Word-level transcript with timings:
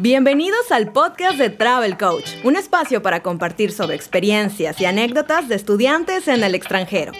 Bienvenidos 0.00 0.70
al 0.70 0.92
podcast 0.92 1.38
de 1.38 1.50
Travel 1.50 1.98
Coach, 1.98 2.30
un 2.44 2.54
espacio 2.54 3.02
para 3.02 3.20
compartir 3.20 3.72
sobre 3.72 3.96
experiencias 3.96 4.80
y 4.80 4.84
anécdotas 4.84 5.48
de 5.48 5.56
estudiantes 5.56 6.28
en 6.28 6.44
el 6.44 6.54
extranjero. 6.54 7.10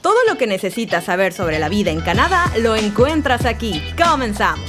Todo 0.00 0.16
lo 0.26 0.38
que 0.38 0.46
necesitas 0.46 1.04
saber 1.04 1.34
sobre 1.34 1.58
la 1.58 1.68
vida 1.68 1.90
en 1.90 2.00
Canadá 2.00 2.50
lo 2.62 2.74
encuentras 2.74 3.44
aquí. 3.44 3.82
Comenzamos. 4.02 4.64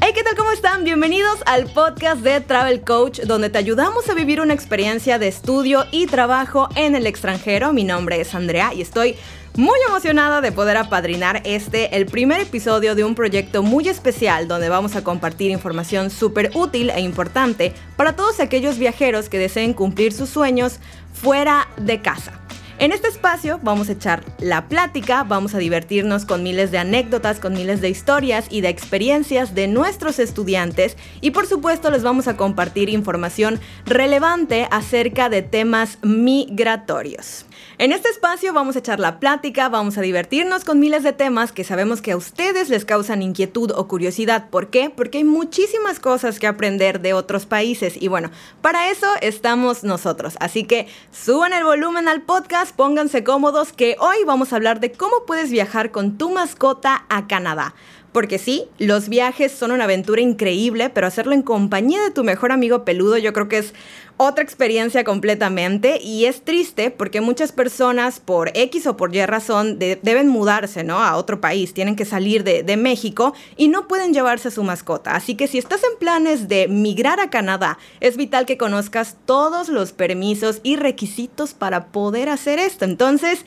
Hey, 0.00 0.12
¿qué 0.14 0.22
tal? 0.22 0.36
¿Cómo 0.36 0.52
están? 0.52 0.84
Bienvenidos 0.84 1.40
al 1.46 1.66
podcast 1.66 2.20
de 2.20 2.40
Travel 2.40 2.82
Coach, 2.82 3.22
donde 3.22 3.50
te 3.50 3.58
ayudamos 3.58 4.08
a 4.08 4.14
vivir 4.14 4.40
una 4.40 4.54
experiencia 4.54 5.18
de 5.18 5.26
estudio 5.26 5.84
y 5.90 6.06
trabajo 6.06 6.68
en 6.76 6.94
el 6.94 7.08
extranjero. 7.08 7.72
Mi 7.72 7.82
nombre 7.82 8.20
es 8.20 8.36
Andrea 8.36 8.72
y 8.72 8.82
estoy 8.82 9.16
muy 9.58 9.80
emocionada 9.88 10.40
de 10.40 10.52
poder 10.52 10.76
apadrinar 10.76 11.42
este, 11.44 11.96
el 11.96 12.06
primer 12.06 12.40
episodio 12.40 12.94
de 12.94 13.02
un 13.02 13.16
proyecto 13.16 13.64
muy 13.64 13.88
especial 13.88 14.46
donde 14.46 14.68
vamos 14.68 14.94
a 14.94 15.02
compartir 15.02 15.50
información 15.50 16.10
súper 16.10 16.52
útil 16.54 16.90
e 16.90 17.00
importante 17.00 17.72
para 17.96 18.14
todos 18.14 18.38
aquellos 18.38 18.78
viajeros 18.78 19.28
que 19.28 19.36
deseen 19.36 19.74
cumplir 19.74 20.12
sus 20.12 20.28
sueños 20.28 20.78
fuera 21.12 21.66
de 21.76 22.00
casa. 22.00 22.40
En 22.78 22.92
este 22.92 23.08
espacio 23.08 23.58
vamos 23.60 23.88
a 23.88 23.92
echar 23.94 24.22
la 24.38 24.68
plática, 24.68 25.24
vamos 25.24 25.56
a 25.56 25.58
divertirnos 25.58 26.24
con 26.24 26.44
miles 26.44 26.70
de 26.70 26.78
anécdotas, 26.78 27.40
con 27.40 27.54
miles 27.54 27.80
de 27.80 27.88
historias 27.88 28.46
y 28.50 28.60
de 28.60 28.68
experiencias 28.68 29.56
de 29.56 29.66
nuestros 29.66 30.20
estudiantes 30.20 30.96
y 31.20 31.32
por 31.32 31.48
supuesto 31.48 31.90
les 31.90 32.04
vamos 32.04 32.28
a 32.28 32.36
compartir 32.36 32.88
información 32.88 33.58
relevante 33.86 34.68
acerca 34.70 35.28
de 35.28 35.42
temas 35.42 35.98
migratorios. 36.02 37.47
En 37.78 37.92
este 37.92 38.08
espacio 38.08 38.52
vamos 38.52 38.76
a 38.76 38.80
echar 38.80 39.00
la 39.00 39.20
plática, 39.20 39.68
vamos 39.68 39.98
a 39.98 40.00
divertirnos 40.00 40.64
con 40.64 40.80
miles 40.80 41.02
de 41.02 41.12
temas 41.12 41.52
que 41.52 41.64
sabemos 41.64 42.02
que 42.02 42.12
a 42.12 42.16
ustedes 42.16 42.68
les 42.68 42.84
causan 42.84 43.22
inquietud 43.22 43.70
o 43.74 43.86
curiosidad. 43.86 44.50
¿Por 44.50 44.68
qué? 44.68 44.90
Porque 44.90 45.18
hay 45.18 45.24
muchísimas 45.24 46.00
cosas 46.00 46.38
que 46.38 46.46
aprender 46.46 47.00
de 47.00 47.14
otros 47.14 47.46
países 47.46 48.00
y 48.00 48.08
bueno, 48.08 48.30
para 48.62 48.90
eso 48.90 49.06
estamos 49.20 49.84
nosotros. 49.84 50.34
Así 50.40 50.64
que 50.64 50.88
suban 51.12 51.52
el 51.52 51.64
volumen 51.64 52.08
al 52.08 52.22
podcast, 52.22 52.74
pónganse 52.74 53.24
cómodos 53.24 53.72
que 53.72 53.96
hoy 54.00 54.16
vamos 54.26 54.52
a 54.52 54.56
hablar 54.56 54.80
de 54.80 54.92
cómo 54.92 55.24
puedes 55.26 55.50
viajar 55.50 55.90
con 55.90 56.18
tu 56.18 56.30
mascota 56.30 57.04
a 57.08 57.26
Canadá. 57.26 57.74
Porque 58.18 58.40
sí, 58.40 58.64
los 58.80 59.08
viajes 59.08 59.52
son 59.52 59.70
una 59.70 59.84
aventura 59.84 60.20
increíble, 60.20 60.90
pero 60.90 61.06
hacerlo 61.06 61.34
en 61.34 61.42
compañía 61.42 62.02
de 62.02 62.10
tu 62.10 62.24
mejor 62.24 62.50
amigo 62.50 62.84
peludo 62.84 63.16
yo 63.16 63.32
creo 63.32 63.46
que 63.46 63.58
es 63.58 63.74
otra 64.16 64.42
experiencia 64.42 65.04
completamente 65.04 66.00
y 66.02 66.24
es 66.24 66.42
triste 66.42 66.90
porque 66.90 67.20
muchas 67.20 67.52
personas 67.52 68.18
por 68.18 68.50
X 68.54 68.88
o 68.88 68.96
por 68.96 69.14
Y 69.14 69.24
razón 69.24 69.78
deben 69.78 70.26
mudarse 70.26 70.82
¿no? 70.82 70.98
a 70.98 71.16
otro 71.16 71.40
país, 71.40 71.72
tienen 71.72 71.94
que 71.94 72.04
salir 72.04 72.42
de, 72.42 72.64
de 72.64 72.76
México 72.76 73.34
y 73.56 73.68
no 73.68 73.86
pueden 73.86 74.12
llevarse 74.12 74.48
a 74.48 74.50
su 74.50 74.64
mascota. 74.64 75.14
Así 75.14 75.36
que 75.36 75.46
si 75.46 75.58
estás 75.58 75.82
en 75.84 75.96
planes 76.00 76.48
de 76.48 76.66
migrar 76.66 77.20
a 77.20 77.30
Canadá, 77.30 77.78
es 78.00 78.16
vital 78.16 78.44
que 78.44 78.58
conozcas 78.58 79.16
todos 79.26 79.68
los 79.68 79.92
permisos 79.92 80.58
y 80.64 80.74
requisitos 80.74 81.54
para 81.54 81.86
poder 81.92 82.28
hacer 82.28 82.58
esto. 82.58 82.84
Entonces, 82.84 83.44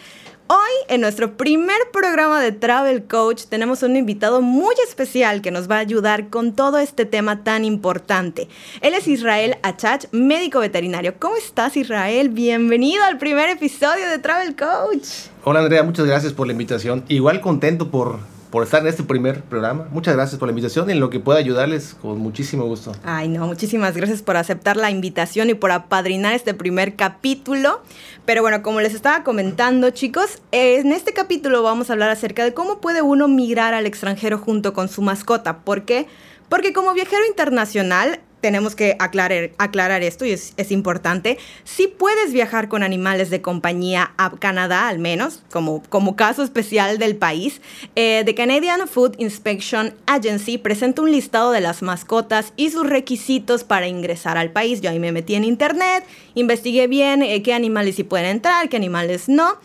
Hoy, 0.53 0.57
en 0.89 0.99
nuestro 0.99 1.37
primer 1.37 1.77
programa 1.93 2.41
de 2.41 2.51
Travel 2.51 3.05
Coach, 3.05 3.43
tenemos 3.47 3.83
un 3.83 3.95
invitado 3.95 4.41
muy 4.41 4.75
especial 4.85 5.41
que 5.41 5.49
nos 5.49 5.71
va 5.71 5.77
a 5.77 5.79
ayudar 5.79 6.27
con 6.27 6.51
todo 6.51 6.77
este 6.77 7.05
tema 7.05 7.45
tan 7.45 7.63
importante. 7.63 8.49
Él 8.81 8.93
es 8.93 9.07
Israel 9.07 9.55
Achach, 9.63 10.07
médico 10.11 10.59
veterinario. 10.59 11.13
¿Cómo 11.19 11.37
estás, 11.37 11.77
Israel? 11.77 12.27
Bienvenido 12.27 13.01
al 13.05 13.17
primer 13.17 13.49
episodio 13.49 14.09
de 14.09 14.19
Travel 14.19 14.57
Coach. 14.57 15.29
Hola, 15.45 15.61
Andrea, 15.61 15.83
muchas 15.83 16.05
gracias 16.05 16.33
por 16.33 16.47
la 16.47 16.51
invitación. 16.51 17.05
Igual 17.07 17.39
contento 17.39 17.89
por 17.89 18.19
por 18.51 18.63
estar 18.63 18.81
en 18.81 18.87
este 18.87 19.03
primer 19.03 19.41
programa. 19.41 19.87
Muchas 19.91 20.13
gracias 20.15 20.37
por 20.37 20.47
la 20.47 20.51
invitación 20.51 20.89
y 20.89 20.93
en 20.93 20.99
lo 20.99 21.09
que 21.09 21.19
pueda 21.19 21.39
ayudarles 21.39 21.95
con 22.01 22.19
muchísimo 22.19 22.65
gusto. 22.65 22.91
Ay, 23.03 23.29
no, 23.29 23.47
muchísimas 23.47 23.95
gracias 23.95 24.21
por 24.21 24.35
aceptar 24.35 24.75
la 24.75 24.91
invitación 24.91 25.49
y 25.49 25.53
por 25.53 25.71
apadrinar 25.71 26.33
este 26.33 26.53
primer 26.53 26.95
capítulo. 26.95 27.81
Pero 28.25 28.41
bueno, 28.41 28.61
como 28.61 28.81
les 28.81 28.93
estaba 28.93 29.23
comentando, 29.23 29.89
chicos, 29.91 30.41
en 30.51 30.91
este 30.91 31.13
capítulo 31.13 31.63
vamos 31.63 31.89
a 31.89 31.93
hablar 31.93 32.09
acerca 32.09 32.43
de 32.43 32.53
cómo 32.53 32.81
puede 32.81 33.01
uno 33.01 33.29
migrar 33.29 33.73
al 33.73 33.85
extranjero 33.85 34.37
junto 34.37 34.73
con 34.73 34.89
su 34.89 35.01
mascota. 35.01 35.59
¿Por 35.59 35.85
qué? 35.85 36.07
Porque 36.49 36.73
como 36.73 36.93
viajero 36.93 37.25
internacional, 37.27 38.19
tenemos 38.41 38.75
que 38.75 38.95
aclarar, 38.99 39.51
aclarar 39.57 40.03
esto 40.03 40.25
y 40.25 40.31
es, 40.31 40.53
importante. 40.71 41.37
Si 41.63 41.87
puedes 41.87 42.33
viajar 42.33 42.67
con 42.67 42.83
animales 42.83 43.29
de 43.29 43.41
compañía 43.41 44.13
a 44.17 44.31
Canadá, 44.31 44.87
al 44.87 44.99
menos, 44.99 45.43
como, 45.51 45.83
como 45.83 46.15
caso 46.15 46.43
especial 46.43 46.97
del 46.97 47.15
país, 47.15 47.61
eh, 47.95 48.23
The 48.25 48.35
Canadian 48.35 48.87
Food 48.87 49.15
Inspection 49.17 49.93
Agency 50.07 50.57
presenta 50.57 51.01
un 51.01 51.11
listado 51.11 51.51
de 51.51 51.61
las 51.61 51.81
mascotas 51.81 52.53
y 52.55 52.71
sus 52.71 52.87
requisitos 52.87 53.63
para 53.63 53.87
ingresar 53.87 54.37
al 54.37 54.51
país. 54.51 54.81
Yo 54.81 54.89
ahí 54.89 54.99
me 54.99 55.11
metí 55.11 55.35
en 55.35 55.43
internet, 55.43 56.03
investigué 56.35 56.87
bien 56.87 57.21
eh, 57.21 57.43
qué 57.43 57.53
animales 57.53 57.95
sí 57.95 58.03
pueden 58.03 58.27
entrar, 58.27 58.69
qué 58.69 58.77
animales 58.77 59.29
no. 59.29 59.57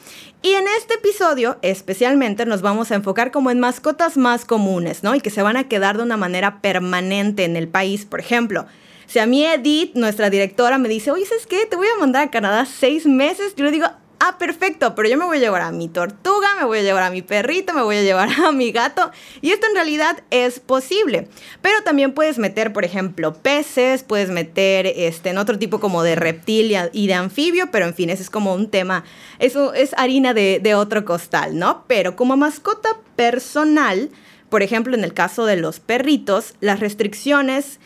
Y 0.47 0.55
en 0.55 0.67
este 0.79 0.95
episodio 0.95 1.59
especialmente 1.63 2.47
nos 2.47 2.63
vamos 2.63 2.93
a 2.93 2.95
enfocar 2.95 3.33
como 3.33 3.51
en 3.51 3.59
mascotas 3.59 4.17
más 4.17 4.45
comunes, 4.45 5.03
¿no? 5.03 5.17
Y 5.17 5.21
que 5.21 5.31
se 5.31 5.43
van 5.43 5.57
a 5.57 5.67
quedar 5.67 5.97
de 5.97 6.05
una 6.05 6.17
manera 6.17 6.61
permanente 6.61 7.43
en 7.43 7.57
el 7.57 7.67
país. 7.67 8.05
Por 8.05 8.21
ejemplo, 8.21 8.65
si 9.07 9.19
a 9.19 9.27
mí 9.27 9.45
Edith, 9.45 9.97
nuestra 9.97 10.31
directora, 10.31 10.79
me 10.79 10.89
dice, 10.89 11.11
oye, 11.11 11.27
¿sabes 11.27 11.49
qué? 11.49 11.67
Te 11.67 11.75
voy 11.75 11.89
a 11.89 11.99
mandar 11.99 12.29
a 12.29 12.31
Canadá 12.31 12.65
seis 12.65 13.07
meses, 13.07 13.57
yo 13.57 13.65
le 13.65 13.73
digo, 13.73 13.89
ah, 14.21 14.39
perfecto, 14.39 14.95
pero 14.95 15.09
yo 15.09 15.17
me 15.17 15.25
voy 15.25 15.39
a 15.39 15.41
llevar 15.41 15.63
a 15.63 15.73
mi 15.73 15.89
tortuga, 15.89 16.49
me 16.59 16.65
voy 16.65 16.79
a 16.79 16.83
llevar 16.83 17.03
a 17.03 17.11
mi 17.11 17.23
perrito, 17.23 17.73
me 17.73 17.83
voy 17.83 17.97
a 17.97 18.03
llevar 18.03 18.29
a 18.45 18.53
mi 18.53 18.73
gato. 18.73 19.11
Y 19.41 19.51
esto 19.51 19.67
en 19.67 19.75
realidad 19.75 20.23
es 20.31 20.61
posible. 20.61 21.29
Pero 21.63 21.83
también 21.83 22.13
puedes 22.13 22.39
meter, 22.39 22.73
por 22.73 22.85
ejemplo, 22.85 23.35
peces, 23.35 24.03
puedes 24.03 24.31
meter 24.31 24.87
este, 24.87 25.31
en 25.31 25.39
otro 25.39 25.59
tipo 25.59 25.81
como 25.81 26.03
de 26.03 26.15
reptil 26.15 26.77
y 26.93 27.07
de 27.07 27.15
anfibio, 27.15 27.71
pero 27.71 27.87
en 27.87 27.95
fin, 27.95 28.11
ese 28.11 28.23
es 28.23 28.31
como 28.31 28.55
un 28.55 28.71
tema, 28.71 29.05
eso 29.39 29.75
es 29.75 29.95
harina 29.97 30.35
de, 30.35 30.61
de 30.63 30.75
otro 30.75 31.05
costal, 31.05 31.59
¿no? 31.59 31.85
Pero 31.87 32.17
como 32.17 32.37
mascota 32.37 33.01
personal, 33.17 34.11
por 34.49 34.63
ejemplo, 34.63 34.95
en 34.95 35.05
el 35.05 35.13
caso 35.13 35.45
de 35.45 35.57
los 35.57 35.81
perritos, 35.81 36.55
las 36.61 36.81
restricciones 36.81 37.81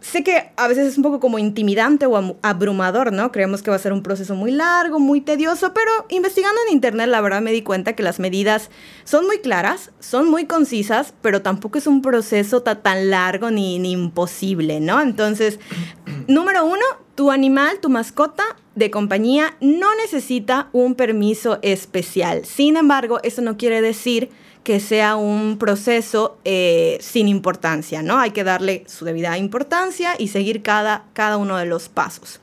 sé 0.00 0.22
que 0.22 0.50
a 0.56 0.68
veces 0.68 0.86
es 0.86 0.96
un 0.96 1.02
poco 1.02 1.20
como 1.20 1.38
intimidante 1.38 2.06
o 2.06 2.36
abrumador, 2.42 3.12
¿no? 3.12 3.32
Creemos 3.32 3.62
que 3.62 3.70
va 3.70 3.76
a 3.76 3.80
ser 3.80 3.92
un 3.92 4.02
proceso 4.02 4.34
muy 4.34 4.52
largo, 4.52 4.98
muy 4.98 5.20
tedioso, 5.20 5.72
pero 5.74 5.90
investigando 6.08 6.60
en 6.66 6.74
internet 6.74 7.08
la 7.08 7.20
verdad 7.20 7.40
me 7.40 7.52
di 7.52 7.62
cuenta 7.62 7.94
que 7.94 8.02
las 8.02 8.18
medidas 8.18 8.70
son 9.04 9.26
muy 9.26 9.38
claras, 9.38 9.92
son 10.00 10.28
muy 10.28 10.46
concisas, 10.46 11.14
pero 11.22 11.42
tampoco 11.42 11.78
es 11.78 11.86
un 11.86 12.02
proceso 12.02 12.62
tan 12.62 13.10
largo 13.10 13.50
ni, 13.50 13.78
ni 13.78 13.92
imposible, 13.92 14.80
¿no? 14.80 15.00
Entonces, 15.00 15.58
número 16.28 16.64
uno, 16.64 16.84
tu 17.14 17.30
animal, 17.30 17.80
tu 17.80 17.88
mascota 17.88 18.44
de 18.74 18.90
compañía 18.90 19.56
no 19.60 19.88
necesita 19.96 20.68
un 20.72 20.94
permiso 20.94 21.58
especial. 21.62 22.44
Sin 22.44 22.76
embargo, 22.76 23.20
eso 23.22 23.40
no 23.40 23.56
quiere 23.56 23.80
decir 23.80 24.30
que 24.66 24.80
sea 24.80 25.14
un 25.14 25.58
proceso 25.58 26.38
eh, 26.44 26.98
sin 27.00 27.28
importancia, 27.28 28.02
¿no? 28.02 28.18
Hay 28.18 28.32
que 28.32 28.42
darle 28.42 28.82
su 28.88 29.04
debida 29.04 29.38
importancia 29.38 30.16
y 30.18 30.26
seguir 30.26 30.64
cada, 30.64 31.04
cada 31.12 31.36
uno 31.36 31.56
de 31.56 31.66
los 31.66 31.88
pasos. 31.88 32.40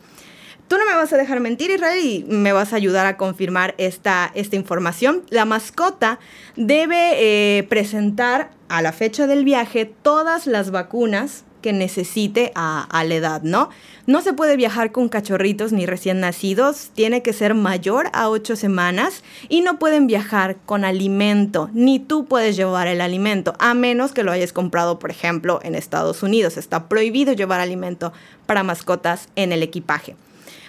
Tú 0.70 0.78
no 0.78 0.86
me 0.86 0.94
vas 0.94 1.12
a 1.12 1.18
dejar 1.18 1.42
mentir, 1.42 1.70
Israel, 1.70 2.00
y 2.00 2.24
me 2.30 2.54
vas 2.54 2.72
a 2.72 2.78
ayudar 2.78 3.08
a 3.08 3.18
confirmar 3.18 3.76
esta, 3.78 4.32
esta 4.36 4.56
información. 4.56 5.24
La 5.32 5.44
mascota 5.44 6.18
debe 6.56 7.16
eh, 7.18 7.64
presentar 7.64 8.52
a 8.70 8.82
la 8.82 8.94
fecha 8.94 9.28
del 9.28 9.44
viaje 9.44 9.84
todas 9.84 10.48
las 10.48 10.72
vacunas 10.72 11.44
que 11.64 11.74
necesite 11.74 12.52
a, 12.54 12.88
la 12.92 13.16
edad, 13.16 13.42
¿no? 13.42 13.70
No 14.06 14.22
se 14.22 14.34
puede 14.34 14.58
viajar 14.58 14.92
con 14.92 15.10
cachorritos 15.10 15.72
ni 15.72 15.88
recién 15.88 16.20
nacidos, 16.20 16.92
tiene 16.94 17.24
que 17.24 17.34
ser 17.34 17.56
mayor 17.56 18.10
a 18.14 18.30
ocho 18.30 18.56
semanas 18.56 19.24
y 19.50 19.62
no 19.62 19.80
pueden 19.80 20.06
viajar 20.06 20.58
con 20.66 20.86
alimento, 20.86 21.72
ni 21.74 21.98
tú 22.00 22.26
puedes 22.26 22.56
llevar 22.56 22.88
el 22.88 23.02
alimento, 23.02 23.56
a 23.58 23.74
menos 23.74 24.12
que 24.12 24.24
lo 24.24 24.32
hayas 24.32 24.54
comprado, 24.54 25.00
por 25.00 25.10
ejemplo, 25.10 25.60
en 25.64 25.74
Estados 25.74 26.22
Unidos. 26.22 26.58
Está 26.58 26.88
prohibido 26.88 27.34
llevar 27.34 27.62
alimento 27.62 28.14
para 28.46 28.62
mascotas 28.62 29.30
en 29.36 29.54
el 29.54 29.64
equipaje. 29.64 30.16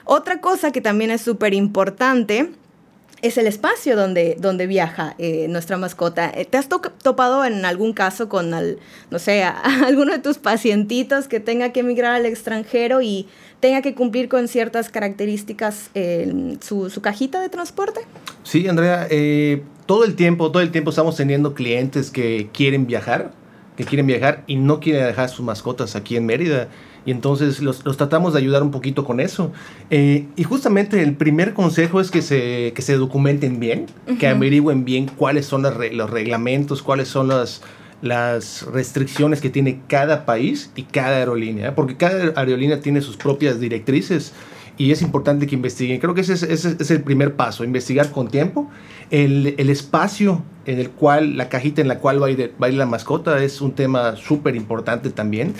Otra 0.05 0.41
cosa 0.41 0.70
que 0.70 0.81
también 0.81 1.11
es 1.11 1.23
súper 1.23 1.55
importante 1.55 2.52
es 3.22 3.38
el 3.38 3.46
espacio 3.46 3.96
donde, 3.96 4.37
donde 4.38 4.66
viaja 4.66 5.14
eh, 5.19 5.46
nuestra 5.49 5.76
mascota. 5.78 6.31
Eh, 6.34 6.44
¿Te 6.44 6.58
has 6.58 6.69
topado 6.69 7.44
en 7.44 7.64
algún 7.64 7.93
caso 7.93 8.28
con, 8.28 8.50
no 8.50 9.19
sé, 9.19 9.44
alguno 9.87 10.12
de 10.12 10.19
tus 10.19 10.38
pacientitos 10.38 11.28
que 11.28 11.40
tenga 11.40 11.72
que 11.72 11.81
emigrar 11.81 12.12
al 12.12 12.26
extranjero 12.26 13.02
y 13.02 13.26
tenga 13.61 13.81
que 13.81 13.94
cumplir 13.94 14.28
con 14.28 14.46
ciertas 14.46 14.90
características 14.90 15.90
en 15.94 16.58
su, 16.61 16.90
cajita 17.00 17.40
de 17.40 17.49
transporte? 17.49 18.02
Sí, 18.43 18.69
Andrea, 18.69 19.06
eh, 19.11 19.62
todo 19.87 20.05
el 20.05 20.17
tiempo, 20.17 20.50
todo 20.50 20.62
el 20.62 20.70
tiempo 20.70 20.90
estamos 20.90 21.17
teniendo 21.17 21.55
clientes 21.55 22.10
que 22.10 22.50
quieren 22.52 22.87
viajar, 22.87 23.32
que 23.76 23.84
quieren 23.84 24.06
viajar 24.06 24.44
y 24.46 24.56
no 24.56 24.81
quieren 24.81 25.06
dejar 25.06 25.31
sus 25.31 25.44
mascotas 25.44 25.96
aquí 25.96 26.17
en 26.17 26.26
Mérida 26.26 26.69
y 27.06 27.11
entonces 27.11 27.61
los, 27.61 27.83
tratamos 27.97 28.33
de 28.33 28.39
ayudar 28.39 28.62
un 28.62 28.71
poquito 28.71 29.05
con 29.05 29.21
eso. 29.21 29.53
Eh, 29.91 30.27
y 30.37 30.45
justamente 30.45 31.03
el 31.03 31.15
primer 31.15 31.53
consejo 31.55 32.01
es 32.01 32.11
que 32.11 32.23
se, 32.23 32.73
se 32.77 32.95
documenten 32.95 33.61
bien, 33.61 33.87
que 34.19 34.27
averigüen 34.27 34.85
bien 34.85 35.11
cuáles 35.15 35.47
son 35.47 35.62
los 35.62 36.11
reglamentos, 36.11 36.83
cuáles 36.83 37.09
son 37.09 37.29
las, 37.29 37.62
las 38.01 38.67
restricciones 38.71 39.41
que 39.41 39.51
tiene 39.51 39.81
cada 39.89 40.27
país 40.27 40.71
y 40.77 40.83
cada 40.85 41.17
aerolínea, 41.17 41.69
¿eh? 41.69 41.73
porque 41.73 41.97
cada 41.97 42.39
aerolínea 42.39 42.81
tiene 42.81 43.01
sus 43.01 43.17
propias 43.17 43.61
directrices 43.61 44.33
y 44.77 44.91
es 44.91 45.03
importante 45.03 45.47
que 45.47 45.55
investiguen. 45.55 46.01
Creo 46.01 46.15
que 46.15 46.23
ese 46.23 46.53
es, 46.53 46.91
el 46.91 47.03
primer 47.03 47.35
paso, 47.35 47.65
investigar 47.65 48.11
con 48.11 48.29
tiempo. 48.29 48.69
El, 49.11 49.55
el, 49.56 49.71
espacio 49.71 50.43
en 50.67 50.81
el 50.81 50.91
cual, 50.91 51.37
la 51.37 51.49
cajita 51.49 51.81
en 51.81 51.89
la 51.89 51.99
cual 51.99 52.21
va 52.23 52.27
a 52.27 52.31
ir, 52.31 52.53
va 52.61 52.67
a 52.67 52.71
ir 52.71 52.75
la 52.75 52.87
mascota 52.87 53.43
es 53.43 53.61
un 53.61 53.73
tema 53.73 54.17
súper 54.17 54.56
importante 54.56 55.11
también. 55.11 55.55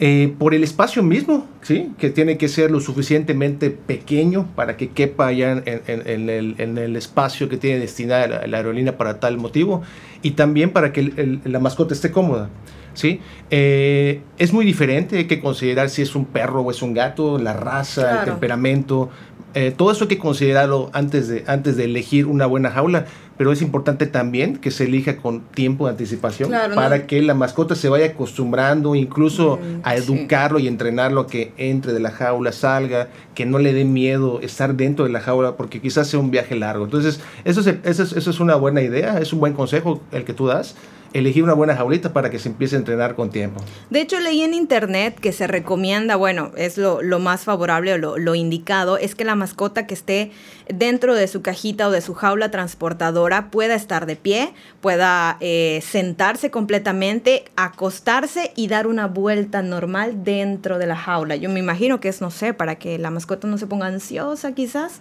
Eh, 0.00 0.32
por 0.38 0.54
el 0.54 0.62
espacio 0.62 1.02
mismo, 1.02 1.48
¿sí? 1.60 1.90
que 1.98 2.10
tiene 2.10 2.38
que 2.38 2.48
ser 2.48 2.70
lo 2.70 2.78
suficientemente 2.78 3.70
pequeño 3.70 4.46
para 4.54 4.76
que 4.76 4.90
quepa 4.90 5.26
allá 5.26 5.60
en, 5.64 5.82
en, 5.88 6.28
el, 6.30 6.54
en 6.58 6.78
el, 6.78 6.94
espacio 6.94 7.48
que 7.48 7.56
tiene 7.56 7.80
destinada 7.80 8.46
la, 8.46 8.56
aerolínea 8.56 8.96
para 8.96 9.18
tal 9.18 9.38
motivo 9.38 9.82
y 10.22 10.32
también 10.32 10.70
para 10.70 10.92
que 10.92 11.40
la 11.44 11.58
mascota 11.58 11.94
esté 11.94 12.12
cómoda. 12.12 12.48
¿sí? 12.94 13.20
Eh, 13.50 14.20
es 14.38 14.52
muy 14.52 14.64
diferente, 14.64 15.18
hay 15.18 15.26
que 15.26 15.40
considerar 15.40 15.90
si 15.90 16.02
es 16.02 16.14
un 16.14 16.26
perro 16.26 16.60
o 16.60 16.70
es 16.70 16.80
un 16.80 16.94
gato, 16.94 17.36
la 17.36 17.54
raza, 17.54 18.20
el 18.20 18.24
temperamento, 18.24 19.10
eh, 19.54 19.72
todo 19.76 19.90
eso 19.90 20.04
hay 20.04 20.08
que 20.08 20.18
considerarlo 20.18 20.90
antes 20.92 21.26
de, 21.26 21.42
antes 21.46 21.76
de 21.76 21.84
elegir 21.84 22.26
una 22.26 22.46
buena 22.46 22.70
jaula, 22.70 23.06
pero 23.38 23.52
es 23.52 23.62
importante 23.62 24.06
también 24.06 24.56
que 24.56 24.72
se 24.72 24.84
elija 24.84 25.16
con 25.16 25.42
tiempo 25.42 25.86
de 25.86 25.92
anticipación 25.92 26.50
para 26.74 27.06
que 27.06 27.22
la 27.22 27.34
mascota 27.34 27.76
se 27.76 27.88
vaya 27.88 28.06
acostumbrando, 28.06 28.96
incluso 28.96 29.56
mm, 29.56 29.80
a 29.84 29.94
educarlo 29.94 30.58
y 30.58 30.66
entrenarlo 30.66 31.22
a 31.22 31.26
que 31.28 31.52
entre 31.56 31.92
de 31.92 32.00
la 32.00 32.10
jaula, 32.10 32.50
salga, 32.52 33.08
que 33.34 33.46
no 33.46 33.58
le 33.60 33.72
dé 33.72 33.84
miedo 33.84 34.40
estar 34.40 34.74
dentro 34.74 35.04
de 35.04 35.12
la 35.12 35.20
jaula, 35.20 35.56
porque 35.56 35.80
quizás 35.80 36.08
sea 36.08 36.18
un 36.18 36.32
viaje 36.32 36.56
largo. 36.56 36.84
Entonces, 36.84 37.20
eso 37.44 37.60
eso 37.60 38.02
eso 38.02 38.30
es 38.30 38.40
una 38.40 38.56
buena 38.56 38.82
idea, 38.82 39.18
es 39.20 39.32
un 39.32 39.38
buen 39.38 39.52
consejo 39.52 40.02
el 40.10 40.24
que 40.24 40.34
tú 40.34 40.48
das 40.48 40.74
elegir 41.12 41.42
una 41.42 41.54
buena 41.54 41.74
jaulita 41.76 42.12
para 42.12 42.30
que 42.30 42.38
se 42.38 42.48
empiece 42.48 42.76
a 42.76 42.78
entrenar 42.78 43.14
con 43.14 43.30
tiempo. 43.30 43.60
De 43.90 44.00
hecho, 44.00 44.20
leí 44.20 44.42
en 44.42 44.54
internet 44.54 45.18
que 45.18 45.32
se 45.32 45.46
recomienda, 45.46 46.16
bueno, 46.16 46.52
es 46.56 46.76
lo, 46.78 47.00
más 47.18 47.44
favorable 47.44 47.94
o 47.94 48.18
lo, 48.18 48.34
indicado, 48.34 48.98
es 48.98 49.14
que 49.14 49.24
la 49.24 49.34
mascota 49.34 49.86
que 49.86 49.94
esté 49.94 50.30
dentro 50.68 51.14
de 51.14 51.26
su 51.26 51.42
cajita 51.42 51.88
o 51.88 51.90
de 51.90 52.00
su 52.00 52.14
jaula 52.14 52.50
transportadora 52.50 53.50
pueda 53.50 53.74
estar 53.74 54.06
de 54.06 54.16
pie, 54.16 54.52
pueda 54.80 55.36
eh, 55.40 55.82
sentarse 55.82 56.50
completamente, 56.50 57.44
acostarse 57.56 58.52
y 58.54 58.68
dar 58.68 58.86
una 58.86 59.06
vuelta 59.06 59.62
normal 59.62 60.24
dentro 60.24 60.78
de 60.78 60.86
la 60.86 60.96
jaula. 60.96 61.36
Yo 61.36 61.48
me 61.48 61.60
imagino 61.60 62.00
que 62.00 62.08
es, 62.08 62.20
no 62.20 62.30
sé, 62.30 62.54
para 62.54 62.76
que 62.76 62.98
la 62.98 63.10
mascota 63.10 63.48
no 63.48 63.58
se 63.58 63.66
ponga 63.66 63.86
ansiosa 63.86 64.52
quizás. 64.52 65.00